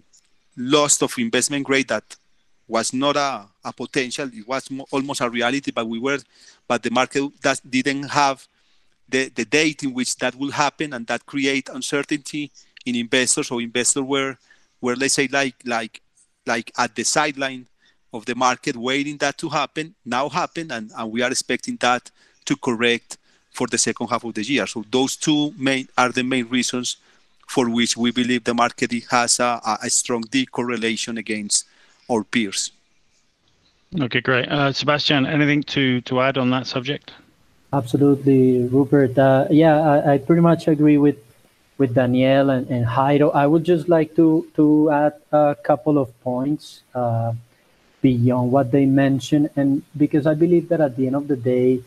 loss 0.57 1.03
of 1.03 1.15
investment 1.19 1.65
grade 1.65 1.89
that 1.89 2.17
was 2.69 2.93
not 2.93 3.17
a, 3.17 3.47
a 3.65 3.73
potential; 3.73 4.29
it 4.33 4.47
was 4.47 4.69
almost 4.91 5.21
a 5.21 5.29
reality. 5.29 5.71
But 5.71 5.89
we 5.89 5.99
were, 5.99 6.19
but 6.69 6.83
the 6.83 6.91
market 6.91 7.31
didn't 7.69 8.05
have 8.05 8.47
the, 9.09 9.29
the 9.29 9.45
date 9.45 9.83
in 9.83 9.95
which 9.95 10.17
that 10.17 10.35
will 10.35 10.51
happen, 10.51 10.93
and 10.93 11.07
that 11.07 11.27
create 11.27 11.69
uncertainty 11.69 12.51
in 12.87 12.95
investors. 12.97 13.49
So 13.49 13.59
investors 13.59 14.03
were 14.03 14.37
were 14.81 14.97
let's 14.97 15.15
say 15.15 15.29
like 15.31 15.55
like 15.65 16.01
like 16.47 16.71
at 16.77 16.95
the 16.95 17.05
sideline 17.05 17.67
of 18.13 18.25
the 18.27 18.35
market, 18.35 18.77
waiting 18.77 19.17
that 19.19 19.37
to 19.39 19.49
happen. 19.49 19.95
Now 20.05 20.29
happen, 20.29 20.71
and, 20.71 20.91
and 20.97 21.11
we 21.11 21.23
are 21.23 21.31
expecting 21.31 21.77
that 21.81 22.11
to 22.45 22.57
correct 22.57 23.19
for 23.51 23.67
the 23.67 23.79
second 23.79 24.09
half 24.09 24.25
of 24.25 24.35
the 24.35 24.43
year. 24.43 24.67
So 24.67 24.85
those 24.91 25.17
two 25.17 25.53
main 25.57 25.89
are 25.97 26.11
the 26.11 26.23
main 26.23 26.49
reasons 26.49 26.97
for 27.49 27.69
which 27.69 27.97
we 27.97 28.11
believe 28.11 28.45
the 28.45 28.55
market 28.55 28.93
has 29.11 29.39
a, 29.39 29.61
a 29.83 29.91
strong 29.91 30.25
decorrelation 30.25 31.19
against 31.19 31.67
our 32.11 32.25
peers. 32.25 32.73
Okay, 34.01 34.21
great. 34.21 34.49
Uh, 34.49 34.73
Sebastian, 34.73 35.25
anything 35.27 35.63
to, 35.65 36.01
to 36.03 36.21
add 36.21 36.37
on 36.37 36.51
that 36.51 36.67
subject? 36.67 37.13
Absolutely, 37.73 38.65
Rupert. 38.65 39.17
Uh, 39.19 39.47
yeah, 39.51 39.81
I, 39.81 40.15
I, 40.15 40.19
pretty 40.19 40.43
much 40.43 40.69
agree 40.69 40.97
with 40.97 41.17
with 41.77 41.95
Daniel 41.95 42.51
and, 42.51 42.69
and 42.71 42.87
Jairo. 42.87 43.35
I 43.35 43.47
would 43.47 43.65
just 43.65 43.89
like 43.89 44.15
to 44.15 44.47
to 44.55 44.91
add 44.91 45.15
a 45.33 45.57
couple 45.63 45.99
of 45.99 46.09
points 46.23 46.83
uh, 46.95 47.33
beyond 48.01 48.53
what 48.53 48.71
they 48.71 48.87
mentioned, 48.87 49.51
and 49.57 49.83
because 49.97 50.27
I 50.27 50.35
believe 50.35 50.69
that 50.69 50.81
at 50.81 50.97
the 50.97 51.07
end 51.09 51.17
of 51.17 51.27
the 51.27 51.37
day, 51.37 51.83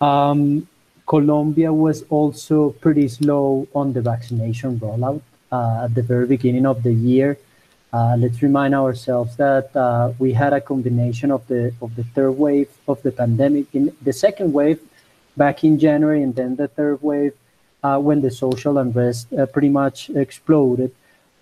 um, 0.00 0.66
Colombia 1.06 1.72
was 1.72 2.02
also 2.10 2.70
pretty 2.70 3.06
slow 3.06 3.68
on 3.74 3.92
the 3.92 4.02
vaccination 4.02 4.78
rollout 4.80 5.22
uh, 5.52 5.84
at 5.84 5.94
the 5.94 6.02
very 6.02 6.26
beginning 6.26 6.66
of 6.66 6.82
the 6.82 6.92
year. 6.92 7.38
Uh, 7.90 8.16
let's 8.18 8.42
remind 8.42 8.74
ourselves 8.74 9.36
that 9.36 9.74
uh, 9.74 10.12
we 10.18 10.32
had 10.32 10.52
a 10.52 10.60
combination 10.60 11.30
of 11.30 11.46
the 11.48 11.72
of 11.80 11.94
the 11.96 12.04
third 12.14 12.32
wave 12.32 12.68
of 12.86 13.02
the 13.02 13.10
pandemic 13.10 13.64
in 13.72 13.96
the 14.02 14.12
second 14.12 14.52
wave 14.52 14.78
back 15.38 15.64
in 15.64 15.78
January, 15.78 16.22
and 16.22 16.34
then 16.34 16.56
the 16.56 16.68
third 16.68 17.02
wave 17.02 17.32
uh, 17.82 17.98
when 17.98 18.20
the 18.20 18.30
social 18.30 18.76
unrest 18.76 19.32
uh, 19.32 19.46
pretty 19.46 19.70
much 19.70 20.10
exploded 20.10 20.92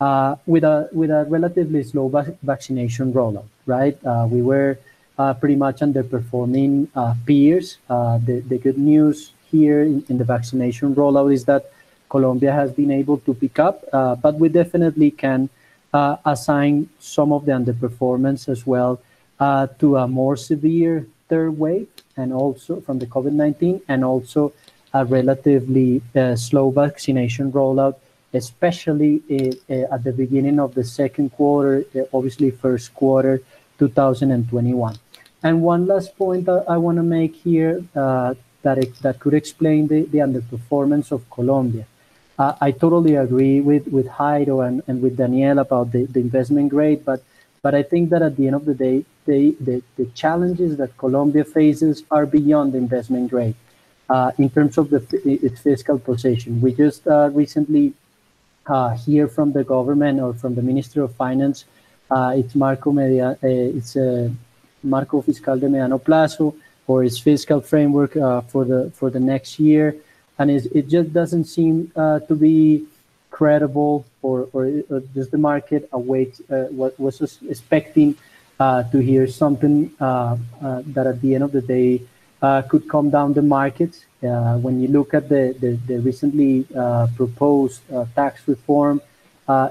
uh, 0.01 0.37
with 0.47 0.63
a 0.63 0.89
with 0.93 1.11
a 1.11 1.25
relatively 1.25 1.83
slow 1.83 2.09
va- 2.09 2.37
vaccination 2.45 3.13
rollout. 3.13 3.49
Right, 3.67 3.99
we 4.31 4.41
were 4.41 4.79
pretty 5.41 5.57
much 5.57 5.81
underperforming 5.81 6.87
peers. 7.27 7.79
the 7.89 8.45
the 8.47 8.59
good 8.59 8.79
news 8.79 9.33
here 9.51 9.83
in, 9.83 10.05
in, 10.09 10.19
the 10.19 10.25
vaccination 10.25 10.95
rollout 10.95 11.35
is 11.35 11.45
that 11.47 11.73
Colombia 12.09 12.53
has 12.53 12.71
been 12.71 12.93
able 12.93 13.19
to 13.19 13.35
pick 13.35 13.59
up, 13.59 13.83
but 13.91 14.35
we 14.39 14.49
definitely 14.49 15.11
can 15.11 15.49
uh, 15.93 16.17
assign 16.25 16.89
some 16.99 17.33
of 17.33 17.47
the 17.47 17.53
underperformance 17.53 18.49
as 18.49 18.67
well 18.67 19.01
uh, 19.41 19.67
to 19.79 19.97
a 19.97 20.09
more 20.09 20.37
severe 20.37 21.07
third 21.29 21.59
wave 21.59 21.89
and 22.17 22.33
also 22.33 22.81
from 22.81 22.99
the 22.99 23.07
COVID-19 23.07 23.83
and 23.89 24.05
also 24.05 24.53
a 24.95 25.05
relatively 25.05 26.03
uh, 26.15 26.37
slow 26.37 26.71
vaccination 26.71 27.53
rollout, 27.53 27.97
especially 28.33 29.17
at 29.69 30.05
the 30.05 30.13
beginning 30.17 30.59
of 30.59 30.75
the 30.75 30.85
second 30.85 31.31
quarter, 31.31 31.85
obviously 32.13 32.51
first 32.51 32.95
quarter 32.95 33.43
2021. 33.79 34.97
And 35.43 35.63
one 35.63 35.87
last 35.87 36.17
point 36.17 36.47
that 36.47 36.65
I 36.69 36.77
want 36.77 36.97
to 36.97 37.03
make 37.03 37.35
here 37.35 37.85
uh, 37.95 38.35
that, 38.63 38.79
it, 38.79 38.97
that 39.03 39.21
could 39.21 39.35
explain 39.35 39.87
the, 39.87 40.03
the 40.05 40.19
underperformance 40.19 41.13
of 41.13 41.29
Colombia. 41.31 41.87
Uh, 42.39 42.55
I 42.61 42.71
totally 42.71 43.15
agree 43.15 43.61
with 43.61 43.87
with 43.89 44.07
Jairo 44.09 44.67
and, 44.67 44.83
and 44.87 45.01
with 45.01 45.17
Daniel 45.17 45.59
about 45.59 45.93
the, 45.93 46.05
the 46.05 46.21
investment 46.21 46.69
grade, 46.69 47.05
but 47.05 47.23
but 47.63 47.75
I 47.75 47.83
think 47.83 48.11
that 48.11 48.23
at 48.23 48.37
the 48.37 48.47
end 48.47 48.55
of 48.55 48.65
the 48.65 48.75
day, 48.75 49.05
they, 49.25 49.51
the, 49.59 49.83
the 49.97 50.07
challenges 50.15 50.77
that 50.77 50.97
Colombia 50.99 51.45
faces 51.45 52.05
are 52.13 52.25
beyond 52.25 52.75
the 52.75 52.79
investment 52.79 53.31
grade 53.31 53.57
uh, 54.09 54.31
in 54.39 54.51
terms 54.51 54.79
of 54.79 54.91
the 54.91 55.01
its 55.25 55.61
fiscal 55.61 55.99
position. 55.99 56.61
We 56.61 56.75
just 56.75 57.09
uh, 57.09 57.31
recently 57.33 57.95
uh, 58.67 58.91
hear 58.91 59.27
from 59.29 59.53
the 59.53 59.65
government 59.65 60.21
or 60.21 60.35
from 60.35 60.55
the 60.55 60.63
Minister 60.63 61.03
of 61.03 61.15
Finance. 61.17 61.65
Uh, 62.11 62.35
it's 62.37 62.55
Marco 62.55 62.93
Media, 62.93 63.31
uh, 63.43 63.49
it's 63.79 63.97
Marco 64.83 65.23
Fiscal 65.23 65.59
de 65.59 65.69
Mediano 65.69 65.99
Plazo, 66.01 66.55
or 66.87 67.03
its 67.03 67.19
fiscal 67.19 67.61
framework 67.61 68.13
for 68.53 68.65
the 68.65 68.93
for 68.95 69.09
the 69.11 69.21
next 69.21 69.59
year 69.59 69.97
and 70.39 70.51
it 70.51 70.89
just 70.89 71.13
doesn't 71.13 71.45
seem 71.45 71.91
uh, 71.97 72.21
to 72.21 72.35
be 72.35 72.85
credible 73.31 74.05
or, 74.23 74.49
or, 74.53 74.65
or 74.91 75.01
the 75.01 75.39
market 75.39 75.89
awaits 75.93 76.41
uh, 76.51 76.69
what 76.71 76.99
was 76.99 77.21
expecting 77.49 78.17
uh, 78.59 78.83
to 78.85 78.99
hear 78.99 79.27
something 79.27 79.93
uh, 80.01 80.37
uh, 80.63 80.83
that 80.87 81.07
at 81.07 81.21
the 81.21 81.35
end 81.35 81.45
of 81.45 81.53
the 81.53 81.61
day 81.61 82.01
uh, 82.41 82.63
could 82.63 82.89
come 82.89 83.11
down 83.11 83.35
the 83.35 83.43
market. 83.43 83.93
when 84.65 84.81
you 84.81 84.89
look 84.89 85.13
at 85.13 85.29
the, 85.29 85.55
the, 85.61 85.71
the 85.89 85.99
recently 86.01 86.65
proposed 87.17 87.81
tax 88.15 88.33
reform, 88.49 89.01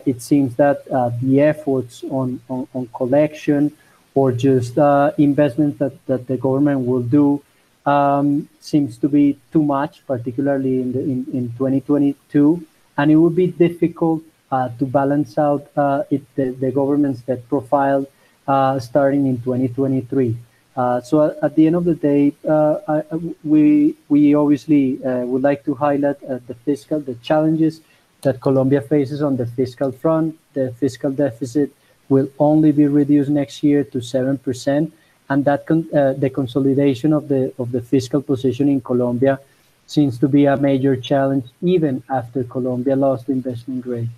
it 0.05 0.21
seems 0.21 0.55
that 0.55 0.85
the 1.21 1.41
efforts 1.41 2.03
on, 2.19 2.39
on, 2.49 2.67
on, 2.75 2.87
collection 2.99 3.71
or 4.13 4.31
just 4.31 4.77
investments 5.17 5.79
that, 5.79 5.93
that 6.05 6.27
the 6.27 6.37
government 6.37 6.79
will 6.85 7.05
do 7.19 7.41
um, 7.85 8.49
seems 8.59 8.97
to 8.97 9.09
be 9.09 9.37
too 9.51 9.63
much, 9.63 10.05
particularly 10.07 10.81
in, 10.81 10.91
the, 10.91 10.99
in, 10.99 11.25
in 11.33 11.51
2022. 11.53 12.65
And 12.97 13.11
it 13.11 13.15
would 13.15 13.35
be 13.35 13.47
difficult 13.47 14.21
uh, 14.51 14.69
to 14.79 14.85
balance 14.85 15.37
out 15.37 15.67
uh, 15.75 16.03
it, 16.09 16.23
the, 16.35 16.51
the 16.51 16.71
government's 16.71 17.21
debt 17.21 17.47
profile 17.49 18.07
uh, 18.47 18.79
starting 18.79 19.27
in 19.27 19.37
2023. 19.41 20.37
Uh, 20.75 21.01
so 21.01 21.23
at, 21.25 21.37
at, 21.43 21.55
the 21.55 21.67
end 21.67 21.75
of 21.75 21.85
the 21.85 21.95
day, 21.95 22.33
uh, 22.47 22.77
I, 22.87 23.03
we 23.43 23.95
we 24.09 24.35
obviously 24.35 25.03
uh, 25.03 25.25
would 25.25 25.41
like 25.41 25.63
to 25.65 25.73
highlight 25.73 26.19
the 26.19 26.55
fiscal 26.65 26.99
the 26.99 27.15
challenges 27.15 27.81
that 28.23 28.41
Colombia 28.41 28.81
faces 28.81 29.21
on 29.21 29.37
the 29.37 29.45
fiscal 29.45 29.91
front. 29.91 30.37
The 30.53 30.73
fiscal 30.73 31.11
deficit 31.11 31.71
will 32.09 32.29
only 32.39 32.71
be 32.71 32.87
reduced 32.87 33.29
next 33.29 33.63
year 33.63 33.85
to 33.85 34.01
seven 34.01 34.37
percent 34.37 34.93
and 35.29 35.45
that 35.45 35.65
con- 35.65 35.87
uh, 35.93 36.13
the 36.13 36.29
consolidation 36.29 37.13
of 37.13 37.27
the 37.27 37.53
of 37.57 37.71
the 37.71 37.81
fiscal 37.81 38.21
position 38.21 38.69
in 38.69 38.81
Colombia 38.81 39.39
seems 39.87 40.17
to 40.19 40.27
be 40.27 40.45
a 40.45 40.57
major 40.57 40.95
challenge 40.95 41.45
even 41.61 42.03
after 42.09 42.43
Colombia 42.43 42.95
lost 42.95 43.27
the 43.27 43.33
investment 43.33 43.81
grade. 43.81 44.09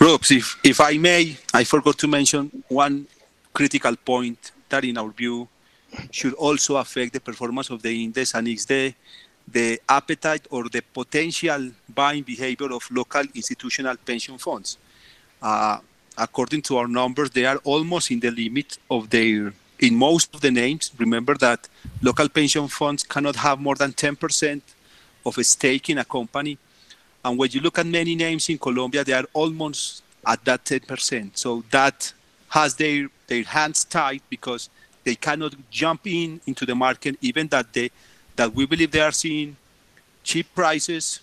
Robs, 0.00 0.30
if, 0.30 0.58
if 0.62 0.80
I 0.80 0.98
may, 0.98 1.36
I 1.54 1.64
forgot 1.64 1.96
to 1.98 2.08
mention 2.08 2.62
one 2.68 3.06
critical 3.52 3.96
point 3.96 4.52
that, 4.68 4.84
in 4.84 4.98
our 4.98 5.10
view, 5.10 5.48
should 6.10 6.34
also 6.34 6.76
affect 6.76 7.14
the 7.14 7.20
performance 7.20 7.70
of 7.70 7.80
the 7.82 8.04
index, 8.04 8.34
and 8.34 8.46
is 8.48 8.66
the 8.66 8.94
the 9.48 9.80
appetite 9.88 10.46
or 10.50 10.68
the 10.68 10.82
potential 10.82 11.70
buying 11.94 12.22
behavior 12.22 12.72
of 12.72 12.82
local 12.90 13.22
institutional 13.34 13.96
pension 13.96 14.36
funds. 14.38 14.76
Uh, 15.40 15.78
according 16.16 16.62
to 16.62 16.78
our 16.78 16.88
numbers, 16.88 17.30
they 17.30 17.44
are 17.44 17.58
almost 17.64 18.10
in 18.10 18.20
the 18.20 18.30
limit 18.30 18.78
of 18.90 19.10
their, 19.10 19.52
in 19.78 19.94
most 19.94 20.34
of 20.34 20.40
the 20.40 20.50
names. 20.50 20.90
Remember 20.98 21.34
that 21.36 21.68
local 22.02 22.28
pension 22.28 22.68
funds 22.68 23.02
cannot 23.02 23.36
have 23.36 23.60
more 23.60 23.74
than 23.74 23.92
10% 23.92 24.60
of 25.24 25.38
a 25.38 25.44
stake 25.44 25.90
in 25.90 25.98
a 25.98 26.04
company. 26.04 26.58
And 27.24 27.38
when 27.38 27.50
you 27.50 27.60
look 27.60 27.78
at 27.78 27.86
many 27.86 28.14
names 28.14 28.48
in 28.48 28.58
Colombia, 28.58 29.04
they 29.04 29.12
are 29.12 29.26
almost 29.32 30.02
at 30.26 30.44
that 30.44 30.64
10%. 30.64 31.36
So 31.36 31.64
that 31.70 32.12
has 32.48 32.74
their, 32.76 33.08
their 33.26 33.42
hands 33.42 33.84
tied 33.84 34.22
because 34.30 34.70
they 35.04 35.14
cannot 35.14 35.54
jump 35.70 36.06
in 36.06 36.40
into 36.46 36.66
the 36.66 36.74
market, 36.74 37.16
even 37.20 37.48
that 37.48 37.72
they 37.72 37.90
that 38.34 38.52
we 38.54 38.66
believe 38.66 38.90
they 38.90 39.00
are 39.00 39.12
seeing 39.12 39.56
cheap 40.22 40.46
prices, 40.54 41.20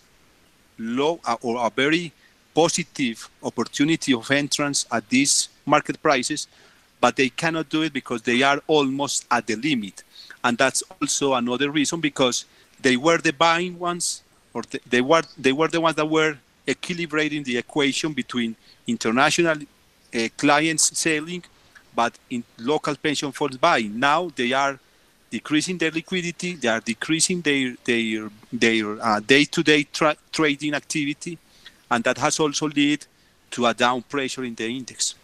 low 0.80 1.20
uh, 1.26 1.36
or 1.42 1.66
a 1.66 1.70
very 1.70 2.12
positive 2.54 3.30
opportunity 3.42 4.14
of 4.14 4.30
entrance 4.32 4.86
at 4.92 5.08
these 5.10 5.50
market 5.66 6.02
prices, 6.02 6.48
but 7.02 7.16
they 7.16 7.30
cannot 7.30 7.70
do 7.70 7.82
it 7.84 7.94
because 7.94 8.22
they 8.22 8.42
are 8.44 8.62
almost 8.68 9.26
at 9.30 9.48
the 9.48 9.56
limit. 9.56 10.04
And 10.44 10.58
that's 10.58 10.84
also 11.02 11.34
another 11.34 11.70
reason 11.70 12.00
because 12.00 12.46
they 12.82 12.98
were 12.98 13.18
the 13.18 13.34
buying 13.34 13.80
ones, 13.80 14.24
or 14.54 14.64
they 14.90 15.02
were 15.02 15.24
they 15.38 15.54
were 15.54 15.68
the 15.70 15.82
ones 15.82 15.96
that 15.96 16.06
were 16.06 16.38
equilibrating 16.68 17.44
the 17.44 17.58
equation 17.58 18.14
between 18.14 18.56
international 18.88 19.58
uh, 19.58 20.28
clients 20.38 20.98
selling, 20.98 21.44
but 21.96 22.14
in 22.30 22.44
local 22.58 22.96
pension 22.96 23.32
funds 23.32 23.58
buying. 23.58 24.00
Now 24.00 24.30
they 24.36 24.54
are 24.54 24.80
decreasing 25.30 25.78
their 25.78 25.92
liquidity, 25.92 26.56
they 26.56 26.68
are 26.68 26.80
decreasing 26.80 27.42
their 27.42 27.76
their 27.86 28.30
their 28.52 29.02
uh, 29.02 29.20
day-to-day 29.20 29.88
tra- 29.92 30.18
trading 30.32 30.74
activity, 30.74 31.38
and 31.94 32.04
that 32.04 32.18
has 32.18 32.40
also 32.40 32.68
led 32.68 33.06
to 33.52 33.66
a 33.68 33.74
down 33.74 34.02
pressure 34.02 34.44
in 34.44 34.56
the 34.56 34.66
index. 34.66 35.16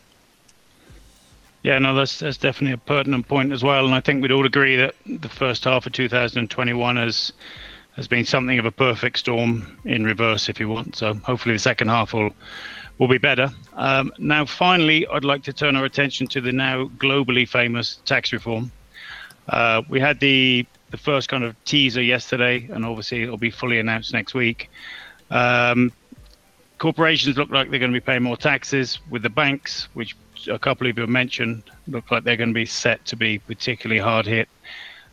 Yeah, 1.63 1.79
no, 1.79 1.93
that's 1.95 2.19
that's 2.19 2.37
definitely 2.37 2.73
a 2.73 2.77
pertinent 2.77 3.27
point 3.27 3.51
as 3.51 3.63
well, 3.63 3.85
and 3.85 3.93
I 3.93 3.99
think 3.99 4.21
we'd 4.21 4.31
all 4.31 4.45
agree 4.45 4.77
that 4.77 4.95
the 5.05 5.27
first 5.27 5.65
half 5.65 5.85
of 5.85 5.91
2021 5.91 6.95
has 6.95 7.33
has 7.95 8.07
been 8.07 8.23
something 8.23 8.59
of 8.59 8.65
a 8.65 8.71
perfect 8.71 9.19
storm 9.19 9.77
in 9.83 10.05
reverse, 10.05 10.47
if 10.47 10.59
you 10.59 10.69
want. 10.69 10.95
So 10.95 11.15
hopefully 11.15 11.55
the 11.55 11.59
second 11.59 11.89
half 11.89 12.13
will 12.13 12.31
will 12.97 13.09
be 13.09 13.17
better. 13.17 13.49
Um, 13.73 14.13
now, 14.19 14.45
finally, 14.45 15.07
I'd 15.07 15.25
like 15.25 15.43
to 15.43 15.53
turn 15.53 15.75
our 15.75 15.85
attention 15.85 16.27
to 16.27 16.41
the 16.41 16.51
now 16.51 16.85
globally 16.97 17.47
famous 17.47 17.99
tax 18.05 18.31
reform. 18.31 18.71
Uh, 19.49 19.81
we 19.89 19.99
had 19.99 20.19
the 20.19 20.65
the 20.91 20.97
first 20.97 21.29
kind 21.29 21.43
of 21.43 21.61
teaser 21.65 22.01
yesterday, 22.01 22.69
and 22.71 22.85
obviously 22.85 23.23
it'll 23.23 23.37
be 23.37 23.51
fully 23.51 23.79
announced 23.79 24.13
next 24.13 24.33
week. 24.33 24.69
Um, 25.31 25.91
corporations 26.79 27.37
look 27.37 27.51
like 27.51 27.69
they're 27.69 27.79
going 27.79 27.93
to 27.93 27.99
be 27.99 28.03
paying 28.03 28.23
more 28.23 28.37
taxes 28.37 28.99
with 29.09 29.21
the 29.21 29.29
banks, 29.29 29.87
which 29.93 30.15
a 30.49 30.57
couple 30.57 30.87
of 30.87 30.97
you 30.97 31.05
mentioned, 31.05 31.63
look 31.87 32.09
like 32.09 32.23
they're 32.23 32.37
going 32.37 32.49
to 32.49 32.55
be 32.55 32.65
set 32.65 33.05
to 33.05 33.15
be 33.15 33.39
particularly 33.39 34.01
hard 34.01 34.25
hit. 34.25 34.49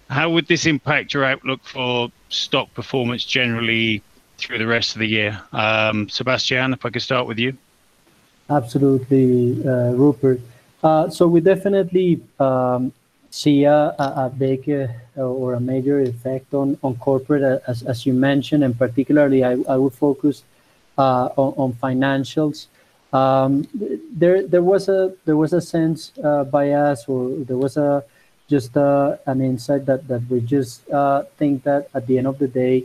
How 0.09 0.31
would 0.31 0.47
this 0.47 0.67
impact 0.67 1.13
your 1.13 1.25
outlook 1.25 1.61
for 1.65 2.11
stock 2.29 2.73
performance 2.75 3.25
generally 3.25 4.03
through 4.39 4.59
the 4.59 4.67
rest 4.67 4.95
of 4.95 5.01
the 5.01 5.09
year? 5.09 5.41
Um, 5.53 6.09
Sebastian, 6.09 6.73
if 6.73 6.87
I 6.87 6.91
could 6.91 7.03
start 7.03 7.27
with 7.27 7.39
you. 7.39 7.57
Absolutely, 8.49 9.67
uh, 9.67 9.91
Rupert. 9.91 10.41
Uh, 10.83 11.11
so 11.11 11.27
we 11.27 11.41
definitely 11.41 12.23
um, 12.39 12.93
see 13.31 13.65
a, 13.65 13.95
a, 13.99 14.33
big 14.37 14.71
uh, 14.71 15.21
or 15.21 15.55
a 15.55 15.61
major 15.61 16.01
effect 16.01 16.55
on, 16.55 16.79
on 16.85 16.95
corporate, 16.97 17.43
uh, 17.43 17.59
as, 17.67 17.83
as 17.83 18.07
you 18.07 18.13
mentioned, 18.13 18.63
and 18.63 18.79
particularly 18.79 19.43
I, 19.43 19.57
I 19.69 19.77
would 19.77 19.95
focus 19.95 20.45
uh, 20.99 21.29
on, 21.37 21.55
on, 21.57 21.73
financials. 21.75 22.67
Um, 23.13 23.67
there, 24.13 24.47
there 24.47 24.63
was 24.63 24.89
a 24.89 25.15
there 25.25 25.37
was 25.37 25.53
a 25.53 25.61
sense 25.61 26.13
uh, 26.23 26.45
by 26.45 26.73
us, 26.73 27.07
or 27.09 27.31
there 27.45 27.57
was 27.57 27.77
a 27.77 28.05
just 28.49 28.77
uh, 28.77 29.17
an 29.27 29.41
insight 29.41 29.87
that 29.87 30.07
that 30.09 30.23
we 30.29 30.41
just 30.41 30.89
uh, 30.91 31.23
think 31.39 31.63
that 31.65 31.89
at 31.95 32.07
the 32.07 32.19
end 32.19 32.27
of 32.27 32.39
the 32.39 32.49
day, 32.49 32.85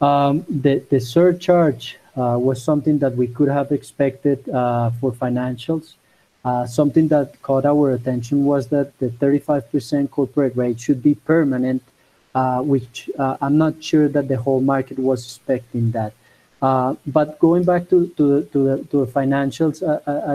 um, 0.00 0.44
the 0.48 0.82
the 0.90 1.00
surcharge 1.00 1.98
was 2.16 2.62
something 2.62 2.98
that 3.00 3.16
we 3.16 3.26
could 3.26 3.48
have 3.48 3.72
expected 3.72 4.44
for 4.44 5.12
financials. 5.12 5.94
Uh, 6.44 6.66
something 6.66 7.08
that 7.08 7.40
caught 7.40 7.64
our 7.64 7.92
attention 7.92 8.44
was 8.44 8.68
that 8.68 8.96
the 8.98 9.08
35% 9.08 10.10
corporate 10.10 10.54
rate 10.54 10.78
should 10.78 11.02
be 11.02 11.14
permanent, 11.14 11.82
uh, 12.34 12.60
which 12.60 13.08
uh, 13.18 13.38
I'm 13.40 13.56
not 13.56 13.82
sure 13.82 14.08
that 14.08 14.28
the 14.28 14.36
whole 14.36 14.60
market 14.60 14.98
was 14.98 15.24
expecting 15.24 15.90
that. 15.92 16.12
Uh, 16.64 16.94
but 17.08 17.38
going 17.40 17.62
back 17.62 17.90
to 17.90 18.10
the, 18.16 18.48
to 18.50 18.62
the 18.90 19.06
financials, 19.12 19.76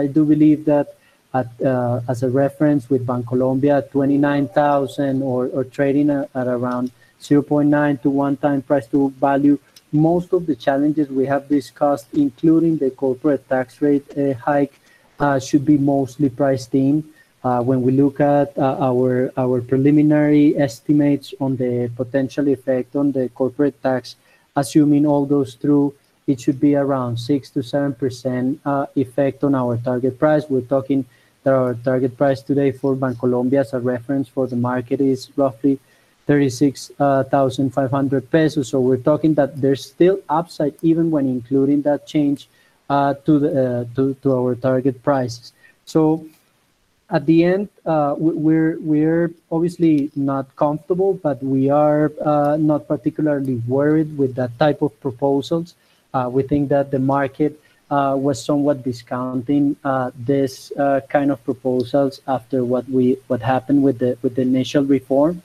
I, 0.00 0.06
do 0.06 0.24
believe 0.24 0.64
that 0.64 0.94
uh, 1.34 2.00
as 2.08 2.22
a 2.22 2.30
reference 2.30 2.88
with 2.88 3.04
Bancolombia, 3.04 3.90
29,000 3.90 5.22
or, 5.22 5.48
or 5.48 5.64
trading 5.64 6.08
at, 6.08 6.28
around 6.34 6.92
0.9 7.20 8.02
to 8.02 8.10
1 8.10 8.36
time 8.36 8.62
price 8.62 8.86
to 8.86 9.10
value, 9.18 9.58
most 9.90 10.32
of 10.32 10.46
the 10.46 10.54
challenges 10.54 11.08
we 11.08 11.26
have 11.26 11.48
discussed, 11.48 12.06
including 12.12 12.76
the 12.76 12.92
corporate 12.92 13.48
tax 13.48 13.82
rate 13.82 14.06
hike, 14.38 14.78
uh, 15.18 15.40
should 15.40 15.64
be 15.64 15.78
mostly 15.78 16.28
priced 16.28 16.72
in. 16.76 17.02
Uh, 17.42 17.60
when 17.60 17.82
we 17.82 17.90
look 17.90 18.20
at 18.20 18.56
uh, 18.56 18.76
our 18.78 19.32
our 19.36 19.60
preliminary 19.62 20.56
estimates 20.58 21.34
on 21.40 21.56
the 21.56 21.90
potential 21.96 22.46
effect 22.48 22.94
on 22.94 23.10
the 23.10 23.28
corporate 23.30 23.82
tax, 23.82 24.14
assuming 24.54 25.06
all 25.06 25.24
goes 25.26 25.54
through, 25.54 25.92
it 26.26 26.40
should 26.40 26.60
be 26.60 26.74
around 26.74 27.18
six 27.18 27.50
to 27.50 27.62
seven 27.62 27.94
percent 27.94 28.60
effect 28.96 29.44
on 29.44 29.54
our 29.54 29.76
target 29.78 30.18
price. 30.18 30.44
We're 30.48 30.62
talking 30.62 31.04
that 31.42 31.54
our 31.54 31.74
target 31.74 32.16
price 32.16 32.40
today 32.42 32.72
for 32.72 32.94
Bancolombia 32.94 33.60
as 33.60 33.72
a 33.72 33.80
reference 33.80 34.28
for 34.28 34.46
the 34.46 34.56
market 34.56 35.00
is 35.00 35.30
roughly 35.36 35.78
36,500 36.26 38.30
pesos. 38.30 38.68
So 38.68 38.78
we're 38.80 38.98
talking 38.98 39.34
that 39.34 39.60
there's 39.60 39.84
still 39.84 40.20
upside 40.28 40.74
even 40.82 41.10
when 41.10 41.26
including 41.26 41.82
that 41.82 42.06
change 42.06 42.48
uh, 42.88 43.14
to, 43.26 43.38
the, 43.38 43.50
uh, 43.50 43.84
to, 43.96 44.14
to 44.22 44.36
our 44.36 44.54
target 44.54 45.02
prices. 45.02 45.52
So 45.86 46.24
at 47.10 47.26
the 47.26 47.44
end, 47.44 47.68
uh, 47.84 48.14
we're 48.16 48.78
we're 48.78 49.32
obviously 49.50 50.12
not 50.14 50.54
comfortable, 50.54 51.14
but 51.14 51.42
we 51.42 51.68
are 51.68 52.12
uh, 52.24 52.56
not 52.56 52.86
particularly 52.86 53.56
worried 53.66 54.16
with 54.16 54.36
that 54.36 54.56
type 54.60 54.80
of 54.82 55.00
proposals. 55.00 55.74
Uh, 56.12 56.28
we 56.30 56.42
think 56.42 56.68
that 56.68 56.90
the 56.90 56.98
market 56.98 57.60
uh, 57.90 58.14
was 58.18 58.42
somewhat 58.44 58.82
discounting 58.84 59.76
this 60.14 60.72
kind 61.08 61.30
of 61.30 61.42
proposals 61.44 62.20
after 62.26 62.64
what 62.64 62.88
we 62.88 63.16
what 63.26 63.40
happened 63.40 63.82
with 63.82 63.98
the 63.98 64.16
with 64.22 64.34
the 64.34 64.42
initial 64.42 64.84
reform, 64.84 65.42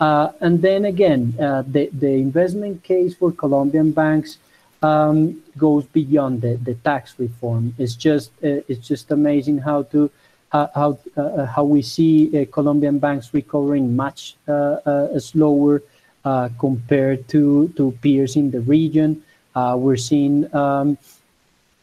and 0.00 0.62
then 0.62 0.84
again, 0.84 1.32
the 1.36 1.90
the 1.92 2.12
investment 2.26 2.82
case 2.82 3.14
for 3.14 3.32
Colombian 3.32 3.90
banks 3.92 4.38
um, 4.82 5.42
goes 5.56 5.84
beyond 5.86 6.42
the, 6.42 6.56
the 6.56 6.74
tax 6.74 7.14
reform. 7.18 7.74
It's 7.78 7.94
just 7.94 8.30
uh, 8.44 8.62
it's 8.68 8.86
just 8.86 9.10
amazing 9.10 9.58
how 9.58 9.82
to 9.94 10.10
how 10.50 10.70
how, 10.74 10.98
uh, 11.16 11.46
how 11.46 11.64
we 11.64 11.82
see 11.82 12.30
uh, 12.38 12.44
Colombian 12.50 12.98
banks 12.98 13.34
recovering 13.34 13.96
much 13.96 14.36
uh, 14.46 14.52
uh, 14.52 15.18
slower 15.18 15.82
uh, 16.24 16.48
compared 16.58 17.28
to 17.28 17.68
to 17.76 17.92
peers 18.02 18.36
in 18.36 18.50
the 18.50 18.60
region. 18.60 19.22
We're 19.54 19.96
seeing 19.96 20.52
um, 20.54 20.98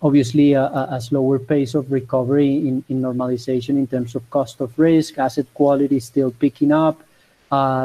obviously 0.01 0.53
a, 0.53 0.99
slower 1.01 1.39
pace 1.39 1.73
of 1.73 1.91
recovery 1.91 2.55
in, 2.55 2.83
normalization 2.89 3.69
in 3.69 3.87
terms 3.87 4.15
of 4.15 4.29
cost 4.29 4.61
of 4.61 4.77
risk, 4.77 5.17
asset 5.17 5.45
quality 5.53 5.97
is 5.97 6.05
still 6.05 6.31
picking 6.31 6.71
up. 6.71 7.01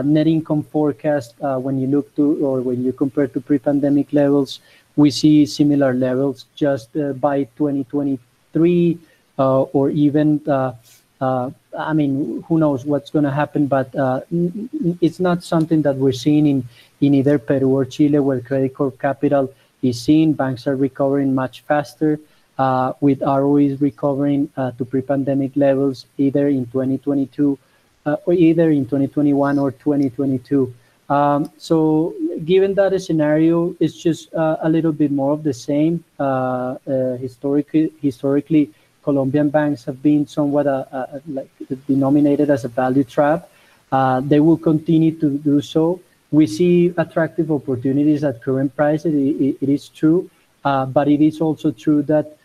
net 0.05 0.27
income 0.27 0.63
forecast 0.63 1.35
when 1.39 1.79
you 1.81 1.87
look 1.87 2.15
to 2.17 2.45
or 2.45 2.61
when 2.61 2.85
you 2.85 2.93
compare 2.93 3.29
to 3.29 3.41
pre-pandemic 3.41 4.13
levels 4.13 4.61
we 4.97 5.11
see 5.11 5.47
similar 5.47 5.95
levels 5.95 6.47
just 6.55 6.97
uh, 6.97 7.13
by 7.15 7.45
2023 7.57 8.99
uh, 9.39 9.63
or 9.63 9.91
even 9.91 10.41
uh, 10.49 10.73
I 11.79 11.93
mean, 11.93 12.43
who 12.49 12.59
knows 12.59 12.85
what's 12.85 13.11
going 13.11 13.25
to 13.25 13.31
happen, 13.31 13.67
but 13.67 13.91
it's 15.01 15.21
not 15.21 15.45
something 15.45 15.83
that 15.83 15.97
we're 15.97 16.13
seeing 16.13 16.47
in, 16.47 16.69
in 17.01 17.15
either 17.15 17.39
Peru 17.39 17.69
or 17.69 17.85
Chile, 17.85 18.19
where 18.19 18.41
Credicorp 18.41 18.99
Capital 18.99 19.53
is 19.83 20.01
seen. 20.01 20.33
Banks 20.33 20.67
are 20.67 20.77
recovering 20.77 21.35
much 21.35 21.63
faster, 21.63 22.21
uh, 22.61 22.93
with 23.01 23.23
ROEs 23.23 23.81
recovering 23.81 24.51
uh, 24.57 24.71
to 24.73 24.85
pre-pandemic 24.85 25.53
levels 25.57 26.05
either 26.19 26.49
in 26.49 26.67
2022 26.67 27.59
uh, 28.05 28.17
or 28.27 28.35
either 28.35 28.71
in 28.71 28.85
2021 28.85 29.59
or 29.59 29.71
2022. 29.73 30.73
Um, 31.09 31.51
so 31.57 32.15
given 32.45 32.75
that 32.75 32.93
a 32.93 33.01
scenario 33.01 33.75
is 33.81 33.97
just 33.97 34.33
uh, 34.35 34.59
a 34.63 34.69
little 34.69 34.93
bit 34.93 35.11
more 35.11 35.33
of 35.33 35.43
the 35.43 35.55
same, 35.55 36.05
uh, 36.19 36.77
uh, 36.87 37.17
historically, 37.17 37.93
historically, 38.03 38.71
Colombian 39.03 39.49
banks 39.49 39.83
have 39.85 40.03
been 40.03 40.27
somewhat 40.27 40.67
like 41.27 41.49
denominated 41.89 42.51
as 42.51 42.67
a 42.67 42.69
value 42.69 43.05
trap. 43.05 43.49
They 44.23 44.39
will 44.39 44.59
continue 44.59 45.13
to 45.19 45.39
do 45.39 45.63
so. 45.63 46.01
We 46.31 46.47
see 46.47 46.95
attractive 46.97 47.51
opportunities 47.51 48.23
at 48.23 48.43
current 48.43 48.77
prices. 48.77 49.15
it, 49.15 49.45
it, 49.45 49.57
it 49.61 49.69
is 49.69 49.89
true, 49.89 50.31
but 50.63 51.09
it 51.09 51.21
is 51.21 51.41
also 51.41 51.71
true 51.71 52.03
that 52.03 52.37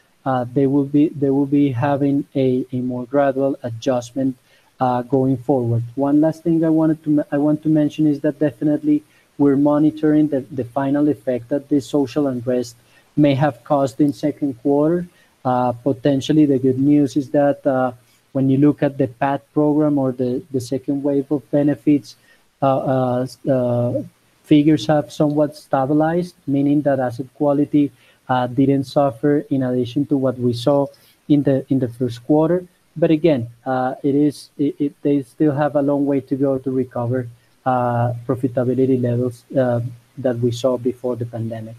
they 0.53 0.67
will 0.67 0.85
be 0.85 1.09
they 1.09 1.29
will 1.29 1.45
be 1.45 1.71
having 1.71 2.25
a, 2.35 2.65
a 2.71 2.81
more 2.81 3.05
gradual 3.05 3.57
adjustment 3.63 4.37
uh, 4.79 5.01
going 5.03 5.37
forward. 5.37 5.83
One 5.95 6.21
last 6.21 6.43
thing 6.43 6.63
I 6.63 6.69
wanted 6.69 7.03
to 7.03 7.23
I 7.31 7.37
want 7.37 7.63
to 7.63 7.69
mention 7.69 8.07
is 8.07 8.21
that 8.21 8.39
definitely 8.39 9.03
we're 9.37 9.57
monitoring 9.57 10.29
the, 10.29 10.41
the 10.41 10.63
final 10.63 11.09
effect 11.09 11.49
that 11.49 11.69
this 11.69 11.87
social 11.87 12.27
unrest 12.27 12.75
may 13.15 13.35
have 13.35 13.63
caused 13.63 13.99
in 13.99 14.13
second 14.13 14.61
quarter. 14.61 15.07
Uh, 15.43 15.71
potentially, 15.71 16.45
the 16.45 16.57
good 16.57 16.79
news 16.79 17.15
is 17.15 17.29
that 17.31 17.65
uh, 17.67 17.91
when 18.31 18.49
you 18.49 18.57
look 18.57 18.81
at 18.81 18.97
the 18.97 19.07
PAD 19.07 19.41
program 19.53 19.97
or 19.97 20.11
the, 20.11 20.43
the 20.51 20.59
second 20.59 21.03
wave 21.03 21.31
of 21.31 21.49
benefits, 21.51 22.15
uh, 22.15 22.15
uh, 22.15 22.19
uh, 22.19 22.24
figures 24.43 24.85
have 24.87 25.11
somewhat 25.11 25.55
stabilized, 25.55 26.35
meaning 26.47 26.81
that 26.81 26.99
asset 26.99 27.27
quality 27.35 27.91
didn't 28.53 28.85
suffer 28.85 29.45
in 29.49 29.63
addition 29.63 30.05
to 30.05 30.17
what 30.17 30.37
we 30.37 30.53
saw 30.53 30.87
in 31.27 31.43
the 31.43 31.65
in 31.69 31.79
the 31.79 31.87
first 31.87 32.23
quarter. 32.25 32.65
But 32.95 33.11
again, 33.11 33.49
uh, 33.65 33.95
it 34.03 34.15
is 34.15 34.49
it, 34.57 34.75
it, 34.79 35.01
they 35.01 35.23
still 35.23 35.51
have 35.51 35.75
a 35.75 35.81
long 35.81 36.05
way 36.05 36.21
to 36.21 36.35
go 36.35 36.57
to 36.57 36.71
recover 36.71 37.27
uh, 37.65 38.13
profitability 38.27 39.01
levels 39.01 39.43
uh, 39.57 39.81
that 40.17 40.39
we 40.39 40.51
saw 40.51 40.77
before 40.77 41.15
the 41.15 41.25
pandemic. 41.25 41.75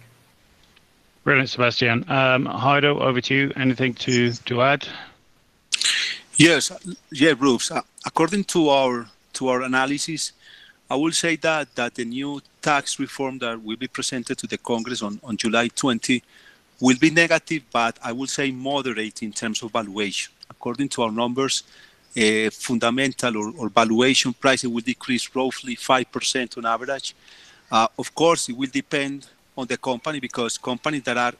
Brilliant, 1.24 1.50
Sebastian. 1.50 2.04
Um, 2.08 2.46
Jairo, 2.46 3.00
over 3.00 3.20
to 3.20 3.34
you. 3.34 3.52
Anything 3.56 3.94
to 3.94 4.32
to 4.32 4.62
add? 4.62 4.86
Yes, 6.36 6.70
yeah, 7.10 7.32
Bruce. 7.32 7.70
Uh, 7.70 7.80
according 8.04 8.44
to 8.44 8.68
our 8.68 9.06
to 9.34 9.48
our 9.48 9.62
analysis, 9.62 10.32
I 10.88 10.94
will 10.94 11.12
say 11.12 11.36
that 11.36 11.74
that 11.74 11.94
the 11.94 12.04
new 12.04 12.40
tax 12.62 13.00
reform 13.00 13.38
that 13.38 13.60
will 13.62 13.76
be 13.76 13.88
presented 13.88 14.38
to 14.38 14.46
the 14.46 14.58
Congress 14.58 15.02
on, 15.02 15.20
on 15.24 15.36
July 15.36 15.68
20 15.68 16.22
will 16.80 16.96
be 17.00 17.10
negative, 17.10 17.62
but 17.72 17.98
I 18.02 18.12
will 18.12 18.28
say 18.28 18.50
moderate 18.50 19.22
in 19.22 19.32
terms 19.32 19.62
of 19.62 19.72
valuation 19.72 20.32
according 20.48 20.88
to 20.88 21.02
our 21.02 21.12
numbers, 21.12 21.64
uh, 22.16 22.50
fundamental 22.50 23.36
or, 23.36 23.52
or, 23.58 23.68
valuation 23.68 24.32
prices 24.32 24.70
will 24.70 24.80
decrease 24.80 25.28
roughly 25.34 25.76
5% 25.76 26.56
on 26.56 26.64
average. 26.64 27.14
Uh, 27.70 27.88
of 27.98 28.14
course, 28.14 28.48
it 28.48 28.56
will 28.56 28.70
depend 28.72 29.26
on 29.58 29.66
the 29.66 29.76
company 29.76 30.20
because 30.20 30.56
companies 30.56 31.02
that 31.02 31.16
are 31.16 31.34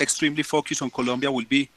extremely 0.00 0.42
focused 0.42 0.82
on 0.82 0.90
Colombia 0.90 1.30
will 1.30 1.44
be 1.48 1.68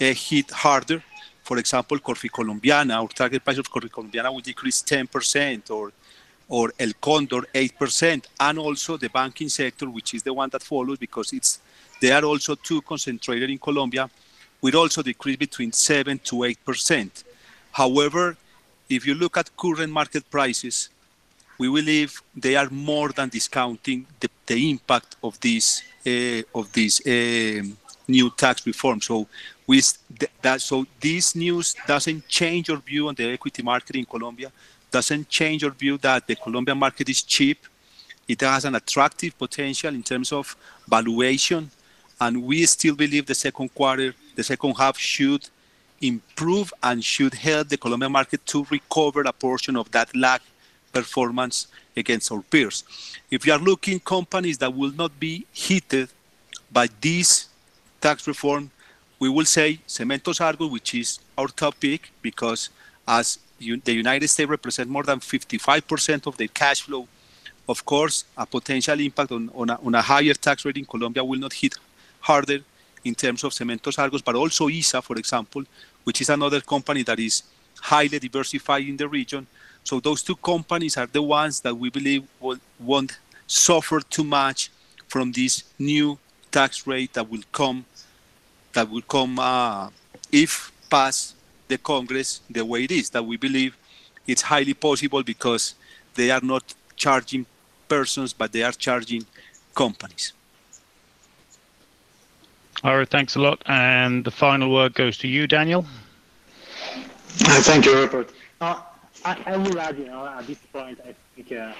uh, 0.00 0.04
hit 0.14 0.50
harder. 0.50 1.02
For 1.42 1.58
example, 1.58 1.98
Corficolombiana, 1.98 2.94
our 2.94 3.08
target 3.08 3.44
price 3.44 3.58
of 3.58 3.70
Corficolombiana 3.70 4.32
will 4.32 4.40
decrease 4.40 4.82
10% 4.82 5.70
or 5.70 5.92
or 6.48 6.72
El 6.78 6.92
Condor 7.00 7.42
8%, 7.54 8.24
and 8.40 8.58
also 8.58 8.96
the 8.96 9.08
banking 9.08 9.48
sector, 9.48 9.88
which 9.88 10.14
is 10.14 10.22
the 10.22 10.32
one 10.32 10.50
that 10.50 10.62
follows 10.62 10.98
because 10.98 11.32
it's 11.32 11.60
they 12.00 12.12
are 12.12 12.24
also 12.24 12.54
too 12.54 12.82
concentrated 12.82 13.48
in 13.50 13.58
Colombia 13.58 14.10
will 14.60 14.76
also 14.76 15.02
decrease 15.02 15.36
between 15.36 15.72
7 15.72 16.18
to 16.20 16.36
8%. 16.36 17.24
However, 17.72 18.36
if 18.88 19.06
you 19.06 19.14
look 19.14 19.36
at 19.36 19.54
current 19.56 19.92
market 19.92 20.28
prices, 20.30 20.88
we 21.58 21.68
believe 21.68 22.22
they 22.34 22.56
are 22.56 22.68
more 22.70 23.10
than 23.10 23.28
discounting 23.28 24.06
the, 24.20 24.28
the 24.46 24.70
impact 24.70 25.16
of 25.22 25.38
this 25.40 25.82
uh, 26.06 26.42
of 26.58 26.70
this 26.72 27.00
uh, 27.06 27.62
new 28.08 28.30
tax 28.36 28.66
reform. 28.66 29.00
So 29.00 29.26
with 29.66 29.96
that, 30.42 30.60
so 30.60 30.86
this 31.00 31.34
news 31.34 31.74
doesn't 31.86 32.28
change 32.28 32.68
your 32.68 32.78
view 32.78 33.08
on 33.08 33.14
the 33.14 33.32
equity 33.32 33.62
market 33.62 33.96
in 33.96 34.04
Colombia, 34.04 34.50
doesn't 34.94 35.28
change 35.28 35.64
our 35.64 35.76
view 35.82 35.96
that 35.98 36.20
the 36.28 36.36
Colombian 36.36 36.78
market 36.78 37.08
is 37.08 37.20
cheap. 37.34 37.58
It 38.28 38.40
has 38.42 38.64
an 38.64 38.74
attractive 38.76 39.32
potential 39.36 39.92
in 39.92 40.04
terms 40.04 40.30
of 40.32 40.56
valuation, 40.96 41.62
and 42.20 42.32
we 42.50 42.64
still 42.66 42.94
believe 42.94 43.26
the 43.26 43.34
second 43.46 43.68
quarter, 43.74 44.14
the 44.36 44.44
second 44.52 44.74
half 44.82 44.96
should 44.96 45.42
improve 46.00 46.72
and 46.88 47.02
should 47.02 47.34
help 47.34 47.68
the 47.68 47.76
Colombian 47.76 48.12
market 48.12 48.40
to 48.52 48.58
recover 48.70 49.22
a 49.22 49.32
portion 49.32 49.74
of 49.76 49.90
that 49.90 50.14
lag 50.14 50.40
performance 50.92 51.66
against 51.96 52.30
our 52.30 52.42
peers. 52.42 52.84
If 53.30 53.46
you 53.46 53.52
are 53.52 53.64
looking 53.70 53.98
companies 53.98 54.58
that 54.58 54.72
will 54.72 54.94
not 55.02 55.12
be 55.18 55.44
heated 55.52 56.08
by 56.70 56.86
this 57.00 57.48
tax 58.00 58.28
reform, 58.28 58.70
we 59.18 59.28
will 59.28 59.50
say 59.58 59.80
Cementos 59.88 60.40
Argos, 60.40 60.70
which 60.70 60.94
is 60.94 61.18
our 61.36 61.48
top 61.48 61.74
pick, 61.80 62.12
because 62.22 62.70
as 63.08 63.38
the 63.84 63.92
United 63.92 64.28
States 64.28 64.48
represent 64.48 64.88
more 64.88 65.02
than 65.02 65.20
55% 65.20 66.26
of 66.26 66.36
the 66.36 66.48
cash 66.48 66.82
flow, 66.82 67.06
of 67.68 67.84
course, 67.84 68.24
a 68.36 68.46
potential 68.46 68.98
impact 69.00 69.32
on, 69.32 69.50
on, 69.54 69.70
a, 69.70 69.78
on 69.84 69.94
a 69.94 70.02
higher 70.02 70.34
tax 70.34 70.64
rate 70.64 70.76
in 70.76 70.84
Colombia 70.84 71.24
will 71.24 71.38
not 71.38 71.52
hit 71.52 71.74
harder 72.20 72.58
in 73.04 73.14
terms 73.14 73.44
of 73.44 73.52
Cementos 73.52 73.98
Argos, 73.98 74.22
but 74.22 74.34
also 74.34 74.68
ISA, 74.68 75.02
for 75.02 75.16
example, 75.16 75.64
which 76.04 76.20
is 76.20 76.30
another 76.30 76.60
company 76.60 77.02
that 77.02 77.18
is 77.18 77.42
highly 77.80 78.18
diversified 78.18 78.86
in 78.86 78.96
the 78.96 79.08
region. 79.08 79.46
So 79.82 80.00
those 80.00 80.22
two 80.22 80.36
companies 80.36 80.96
are 80.96 81.06
the 81.06 81.22
ones 81.22 81.60
that 81.60 81.74
we 81.74 81.90
believe 81.90 82.24
will, 82.40 82.58
won't 82.80 83.18
suffer 83.46 84.00
too 84.00 84.24
much 84.24 84.70
from 85.08 85.32
this 85.32 85.64
new 85.78 86.18
tax 86.50 86.86
rate 86.86 87.12
that 87.12 87.28
will 87.28 87.42
come 87.52 87.84
that 88.72 88.90
will 88.90 89.02
come 89.02 89.38
uh, 89.38 89.88
if 90.32 90.72
passed 90.90 91.36
the 91.74 91.78
Congress 91.78 92.28
the 92.58 92.64
way 92.64 92.80
it 92.86 92.92
is. 93.00 93.06
That 93.14 93.24
we 93.30 93.36
believe 93.36 93.72
it's 94.32 94.42
highly 94.52 94.74
possible 94.74 95.22
because 95.34 95.74
they 96.18 96.28
are 96.30 96.44
not 96.52 96.64
charging 97.04 97.46
persons, 97.88 98.30
but 98.40 98.48
they 98.52 98.62
are 98.68 98.76
charging 98.86 99.22
companies. 99.74 100.32
All 102.84 102.96
right, 102.98 103.10
thanks 103.16 103.34
a 103.36 103.40
lot. 103.40 103.58
And 103.66 104.24
the 104.28 104.30
final 104.30 104.68
word 104.76 104.92
goes 104.94 105.16
to 105.18 105.28
you, 105.28 105.46
Daniel. 105.46 105.82
Uh, 107.48 107.60
thank 107.68 107.86
you, 107.86 107.94
Rupert. 108.00 108.28
Uh, 108.60 108.80
I, 109.24 109.32
I 109.46 109.56
would 109.56 109.76
add, 109.76 109.98
you 109.98 110.06
know, 110.06 110.26
at 110.26 110.46
this 110.46 110.58
point, 110.72 110.98
I 111.10 111.14
think 111.34 111.52
uh, 111.52 111.56
uh 111.56 111.72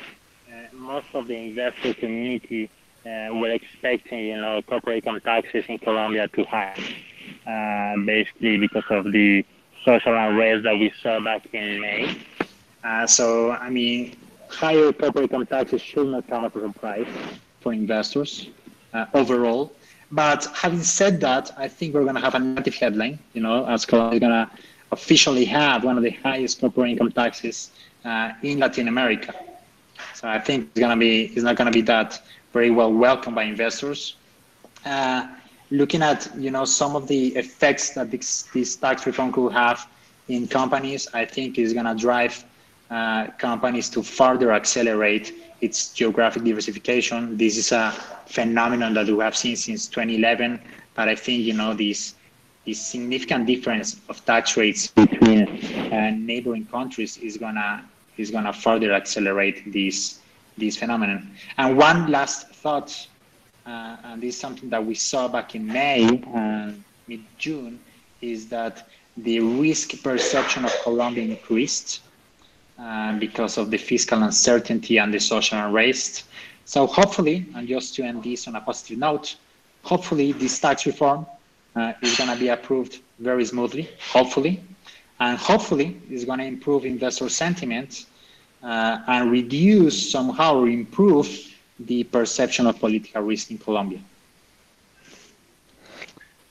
most 0.72 1.10
of 1.14 1.28
the 1.30 1.36
investor 1.36 1.92
community 1.94 2.70
uh, 3.06 3.28
were 3.40 3.52
expecting, 3.60 4.22
you 4.30 4.40
know, 4.40 4.62
corporate 4.62 4.96
income 4.96 5.20
taxes 5.20 5.64
in 5.68 5.78
Colombia 5.78 6.26
to 6.28 6.42
high, 6.44 6.80
uh, 7.52 7.94
basically 8.12 8.56
because 8.66 8.88
of 8.90 9.12
the 9.12 9.44
social 9.84 10.16
unrest 10.16 10.64
that 10.64 10.78
we 10.78 10.92
saw 11.02 11.20
back 11.20 11.46
in 11.52 11.80
May. 11.80 12.16
so, 13.06 13.52
I 13.52 13.70
mean, 13.70 14.16
higher 14.48 14.92
corporate 14.92 15.24
income 15.24 15.46
taxes 15.46 15.82
should 15.82 16.08
not 16.08 16.26
come 16.28 16.44
as 16.44 16.54
a 16.54 16.60
surprise 16.60 17.06
for 17.60 17.72
investors 17.72 18.48
overall. 19.12 19.72
But 20.10 20.46
having 20.54 20.82
said 20.82 21.20
that, 21.22 21.50
I 21.56 21.66
think 21.68 21.94
we're 21.94 22.02
going 22.02 22.14
to 22.14 22.20
have 22.20 22.34
a 22.34 22.38
negative 22.38 22.76
headline, 22.76 23.18
you 23.32 23.42
know, 23.42 23.66
as 23.66 23.84
Colombia 23.84 24.16
is 24.16 24.20
going 24.20 24.32
to 24.32 24.50
officially 24.92 25.44
have 25.46 25.82
one 25.82 25.96
of 25.96 26.04
the 26.04 26.10
highest 26.10 26.60
corporate 26.60 26.90
income 26.90 27.10
taxes 27.10 27.70
uh, 28.04 28.32
in 28.42 28.60
Latin 28.60 28.86
America. 28.88 29.34
So 30.14 30.28
I 30.28 30.38
think 30.38 30.68
it's 30.70 30.80
going 30.80 30.96
to 30.96 31.00
be, 31.00 31.26
it's 31.34 31.42
not 31.42 31.56
going 31.56 31.66
to 31.66 31.72
be 31.72 31.82
that 31.82 32.22
very 32.52 32.70
well 32.70 32.92
welcomed 32.92 33.34
by 33.34 33.44
investors. 33.44 34.16
Uh, 34.84 35.26
looking 35.76 36.02
at, 36.02 36.30
you 36.36 36.50
know, 36.50 36.64
some 36.64 36.96
of 36.96 37.06
the 37.08 37.28
effects 37.36 37.90
that 37.90 38.10
this, 38.10 38.42
this 38.54 38.76
tax 38.76 39.06
reform 39.06 39.32
could 39.32 39.52
have 39.52 39.86
in 40.28 40.46
companies, 40.48 41.08
I 41.12 41.24
think 41.24 41.58
is 41.58 41.72
going 41.72 41.86
to 41.86 41.94
drive 41.94 42.44
uh, 42.90 43.28
companies 43.38 43.88
to 43.90 44.02
further 44.02 44.52
accelerate 44.52 45.34
its 45.60 45.92
geographic 45.92 46.44
diversification. 46.44 47.36
This 47.36 47.56
is 47.56 47.72
a 47.72 47.90
phenomenon 48.26 48.94
that 48.94 49.06
we 49.08 49.18
have 49.22 49.36
seen 49.36 49.56
since 49.56 49.86
2011, 49.88 50.60
but 50.94 51.08
I 51.08 51.14
think 51.14 51.42
you 51.42 51.54
know 51.54 51.74
this 51.74 52.14
this 52.66 52.80
significant 52.80 53.46
difference 53.46 54.00
of 54.08 54.24
tax 54.24 54.56
rates 54.56 54.86
between 54.88 55.48
uh, 55.92 56.10
neighboring 56.16 56.66
countries 56.66 57.18
is 57.18 57.36
gonna 57.36 57.84
is 58.16 58.30
gonna 58.30 58.52
further 58.52 58.92
accelerate 58.92 59.72
this 59.72 60.20
this 60.56 60.76
phenomenon. 60.76 61.30
And 61.58 61.76
one 61.76 62.10
last 62.10 62.48
thought, 62.50 63.06
uh, 63.66 63.96
and 64.04 64.22
this 64.22 64.34
is 64.34 64.40
something 64.40 64.68
that 64.70 64.84
we 64.84 64.94
saw 64.94 65.28
back 65.28 65.54
in 65.54 65.66
May, 65.66 66.22
and 66.34 66.84
mid 67.08 67.22
June, 67.38 67.80
is 68.20 68.48
that 68.48 68.88
the 69.16 69.40
risk 69.40 70.02
perception 70.02 70.64
of 70.64 70.72
Colombia 70.82 71.24
increased 71.24 72.00
uh, 72.78 73.18
because 73.18 73.56
of 73.56 73.70
the 73.70 73.78
fiscal 73.78 74.22
uncertainty 74.22 74.98
and 74.98 75.14
the 75.14 75.20
social 75.20 75.58
unrest. 75.58 76.24
So 76.64 76.86
hopefully, 76.86 77.46
and 77.54 77.68
just 77.68 77.94
to 77.96 78.02
end 78.02 78.22
this 78.24 78.48
on 78.48 78.56
a 78.56 78.60
positive 78.60 78.98
note, 78.98 79.36
hopefully 79.82 80.32
this 80.32 80.58
tax 80.58 80.86
reform 80.86 81.26
uh, 81.76 81.92
is 82.02 82.16
going 82.16 82.30
to 82.30 82.36
be 82.36 82.48
approved 82.48 83.00
very 83.18 83.44
smoothly, 83.44 83.88
hopefully, 84.10 84.62
and 85.20 85.38
hopefully 85.38 86.00
is 86.10 86.24
going 86.24 86.40
to 86.40 86.44
improve 86.44 86.84
investor 86.84 87.28
sentiment 87.28 88.06
uh, 88.62 88.98
and 89.06 89.30
reduce 89.30 90.10
somehow 90.10 90.56
or 90.56 90.68
improve 90.68 91.53
the 91.78 92.04
perception 92.04 92.66
of 92.66 92.78
political 92.78 93.22
risk 93.22 93.50
in 93.50 93.58
Colombia. 93.58 94.00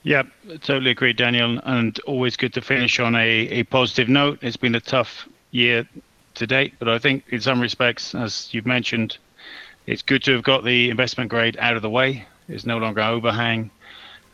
Yeah, 0.02 0.24
totally 0.60 0.90
agree, 0.90 1.14
Daniel, 1.14 1.58
and 1.64 1.98
always 2.00 2.36
good 2.36 2.52
to 2.54 2.60
finish 2.60 3.00
on 3.00 3.14
a, 3.14 3.48
a 3.48 3.62
positive 3.64 4.08
note. 4.08 4.38
It's 4.42 4.58
been 4.58 4.74
a 4.74 4.80
tough 4.80 5.26
year 5.50 5.88
to 6.34 6.46
date, 6.46 6.74
but 6.78 6.88
I 6.88 6.98
think 6.98 7.24
in 7.30 7.40
some 7.40 7.58
respects, 7.58 8.14
as 8.14 8.52
you've 8.52 8.66
mentioned, 8.66 9.16
it's 9.86 10.02
good 10.02 10.22
to 10.24 10.32
have 10.32 10.42
got 10.42 10.62
the 10.62 10.90
investment 10.90 11.30
grade 11.30 11.56
out 11.58 11.76
of 11.76 11.82
the 11.82 11.88
way. 11.88 12.26
It's 12.48 12.66
no 12.66 12.76
longer 12.76 13.00
an 13.00 13.14
overhang, 13.14 13.70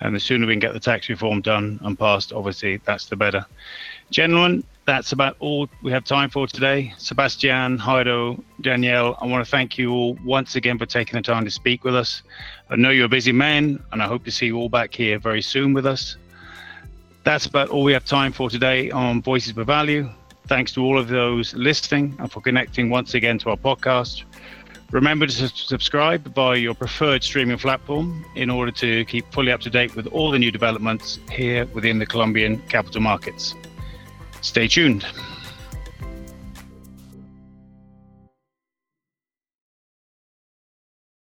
and 0.00 0.12
the 0.14 0.18
sooner 0.18 0.44
we 0.44 0.55
can 0.55 0.61
get 0.61 0.72
the 0.72 0.81
tax 0.81 1.09
reform 1.09 1.40
done 1.40 1.79
and 1.83 1.96
passed, 1.96 2.33
obviously, 2.33 2.79
that's 2.79 3.07
the 3.07 3.14
better. 3.14 3.46
Gentlemen, 4.11 4.64
that's 4.90 5.12
about 5.12 5.37
all 5.38 5.68
we 5.85 5.92
have 5.92 6.03
time 6.03 6.29
for 6.29 6.48
today. 6.48 6.92
Sebastian, 6.98 7.79
Jairo, 7.79 8.42
Daniel, 8.61 9.16
I 9.20 9.26
want 9.26 9.44
to 9.44 9.48
thank 9.48 9.79
you 9.79 9.92
all 9.92 10.18
once 10.24 10.57
again 10.57 10.79
for 10.79 10.87
taking 10.87 11.16
the 11.16 11.22
time 11.22 11.44
to 11.44 11.50
speak 11.50 11.85
with 11.85 11.94
us. 11.94 12.22
I 12.70 12.74
know 12.74 12.90
you're 12.90 13.07
a 13.07 13.09
busy 13.09 13.31
man, 13.31 13.81
and 13.92 14.03
I 14.03 14.09
hope 14.09 14.24
to 14.24 14.33
see 14.33 14.46
you 14.46 14.57
all 14.57 14.68
back 14.68 14.92
here 14.92 15.20
very 15.20 15.42
soon 15.42 15.74
with 15.74 15.87
us. 15.87 16.16
That's 17.22 17.46
about 17.46 17.68
all 17.68 17.85
we 17.85 17.92
have 17.92 18.05
time 18.05 18.33
for 18.33 18.50
today 18.50 18.90
on 18.90 19.22
Voices 19.22 19.55
with 19.55 19.68
Value. 19.68 20.11
Thanks 20.48 20.72
to 20.72 20.83
all 20.83 20.98
of 20.98 21.07
those 21.07 21.55
listening 21.55 22.16
and 22.18 22.33
for 22.33 22.40
connecting 22.40 22.90
once 22.90 23.14
again 23.14 23.38
to 23.38 23.50
our 23.50 23.57
podcast. 23.57 24.24
Remember 24.90 25.24
to 25.24 25.48
subscribe 25.50 26.35
via 26.35 26.59
your 26.59 26.74
preferred 26.74 27.22
streaming 27.22 27.59
platform 27.59 28.24
in 28.35 28.50
order 28.50 28.72
to 28.72 29.05
keep 29.05 29.33
fully 29.33 29.53
up 29.53 29.61
to 29.61 29.70
date 29.70 29.94
with 29.94 30.09
all 30.09 30.33
the 30.33 30.38
new 30.40 30.50
developments 30.50 31.20
here 31.31 31.66
within 31.66 32.00
the 32.00 32.07
Colombian 32.07 32.59
capital 32.62 33.00
markets. 33.00 33.55
Stay 34.42 34.68
tuned. 34.68 35.07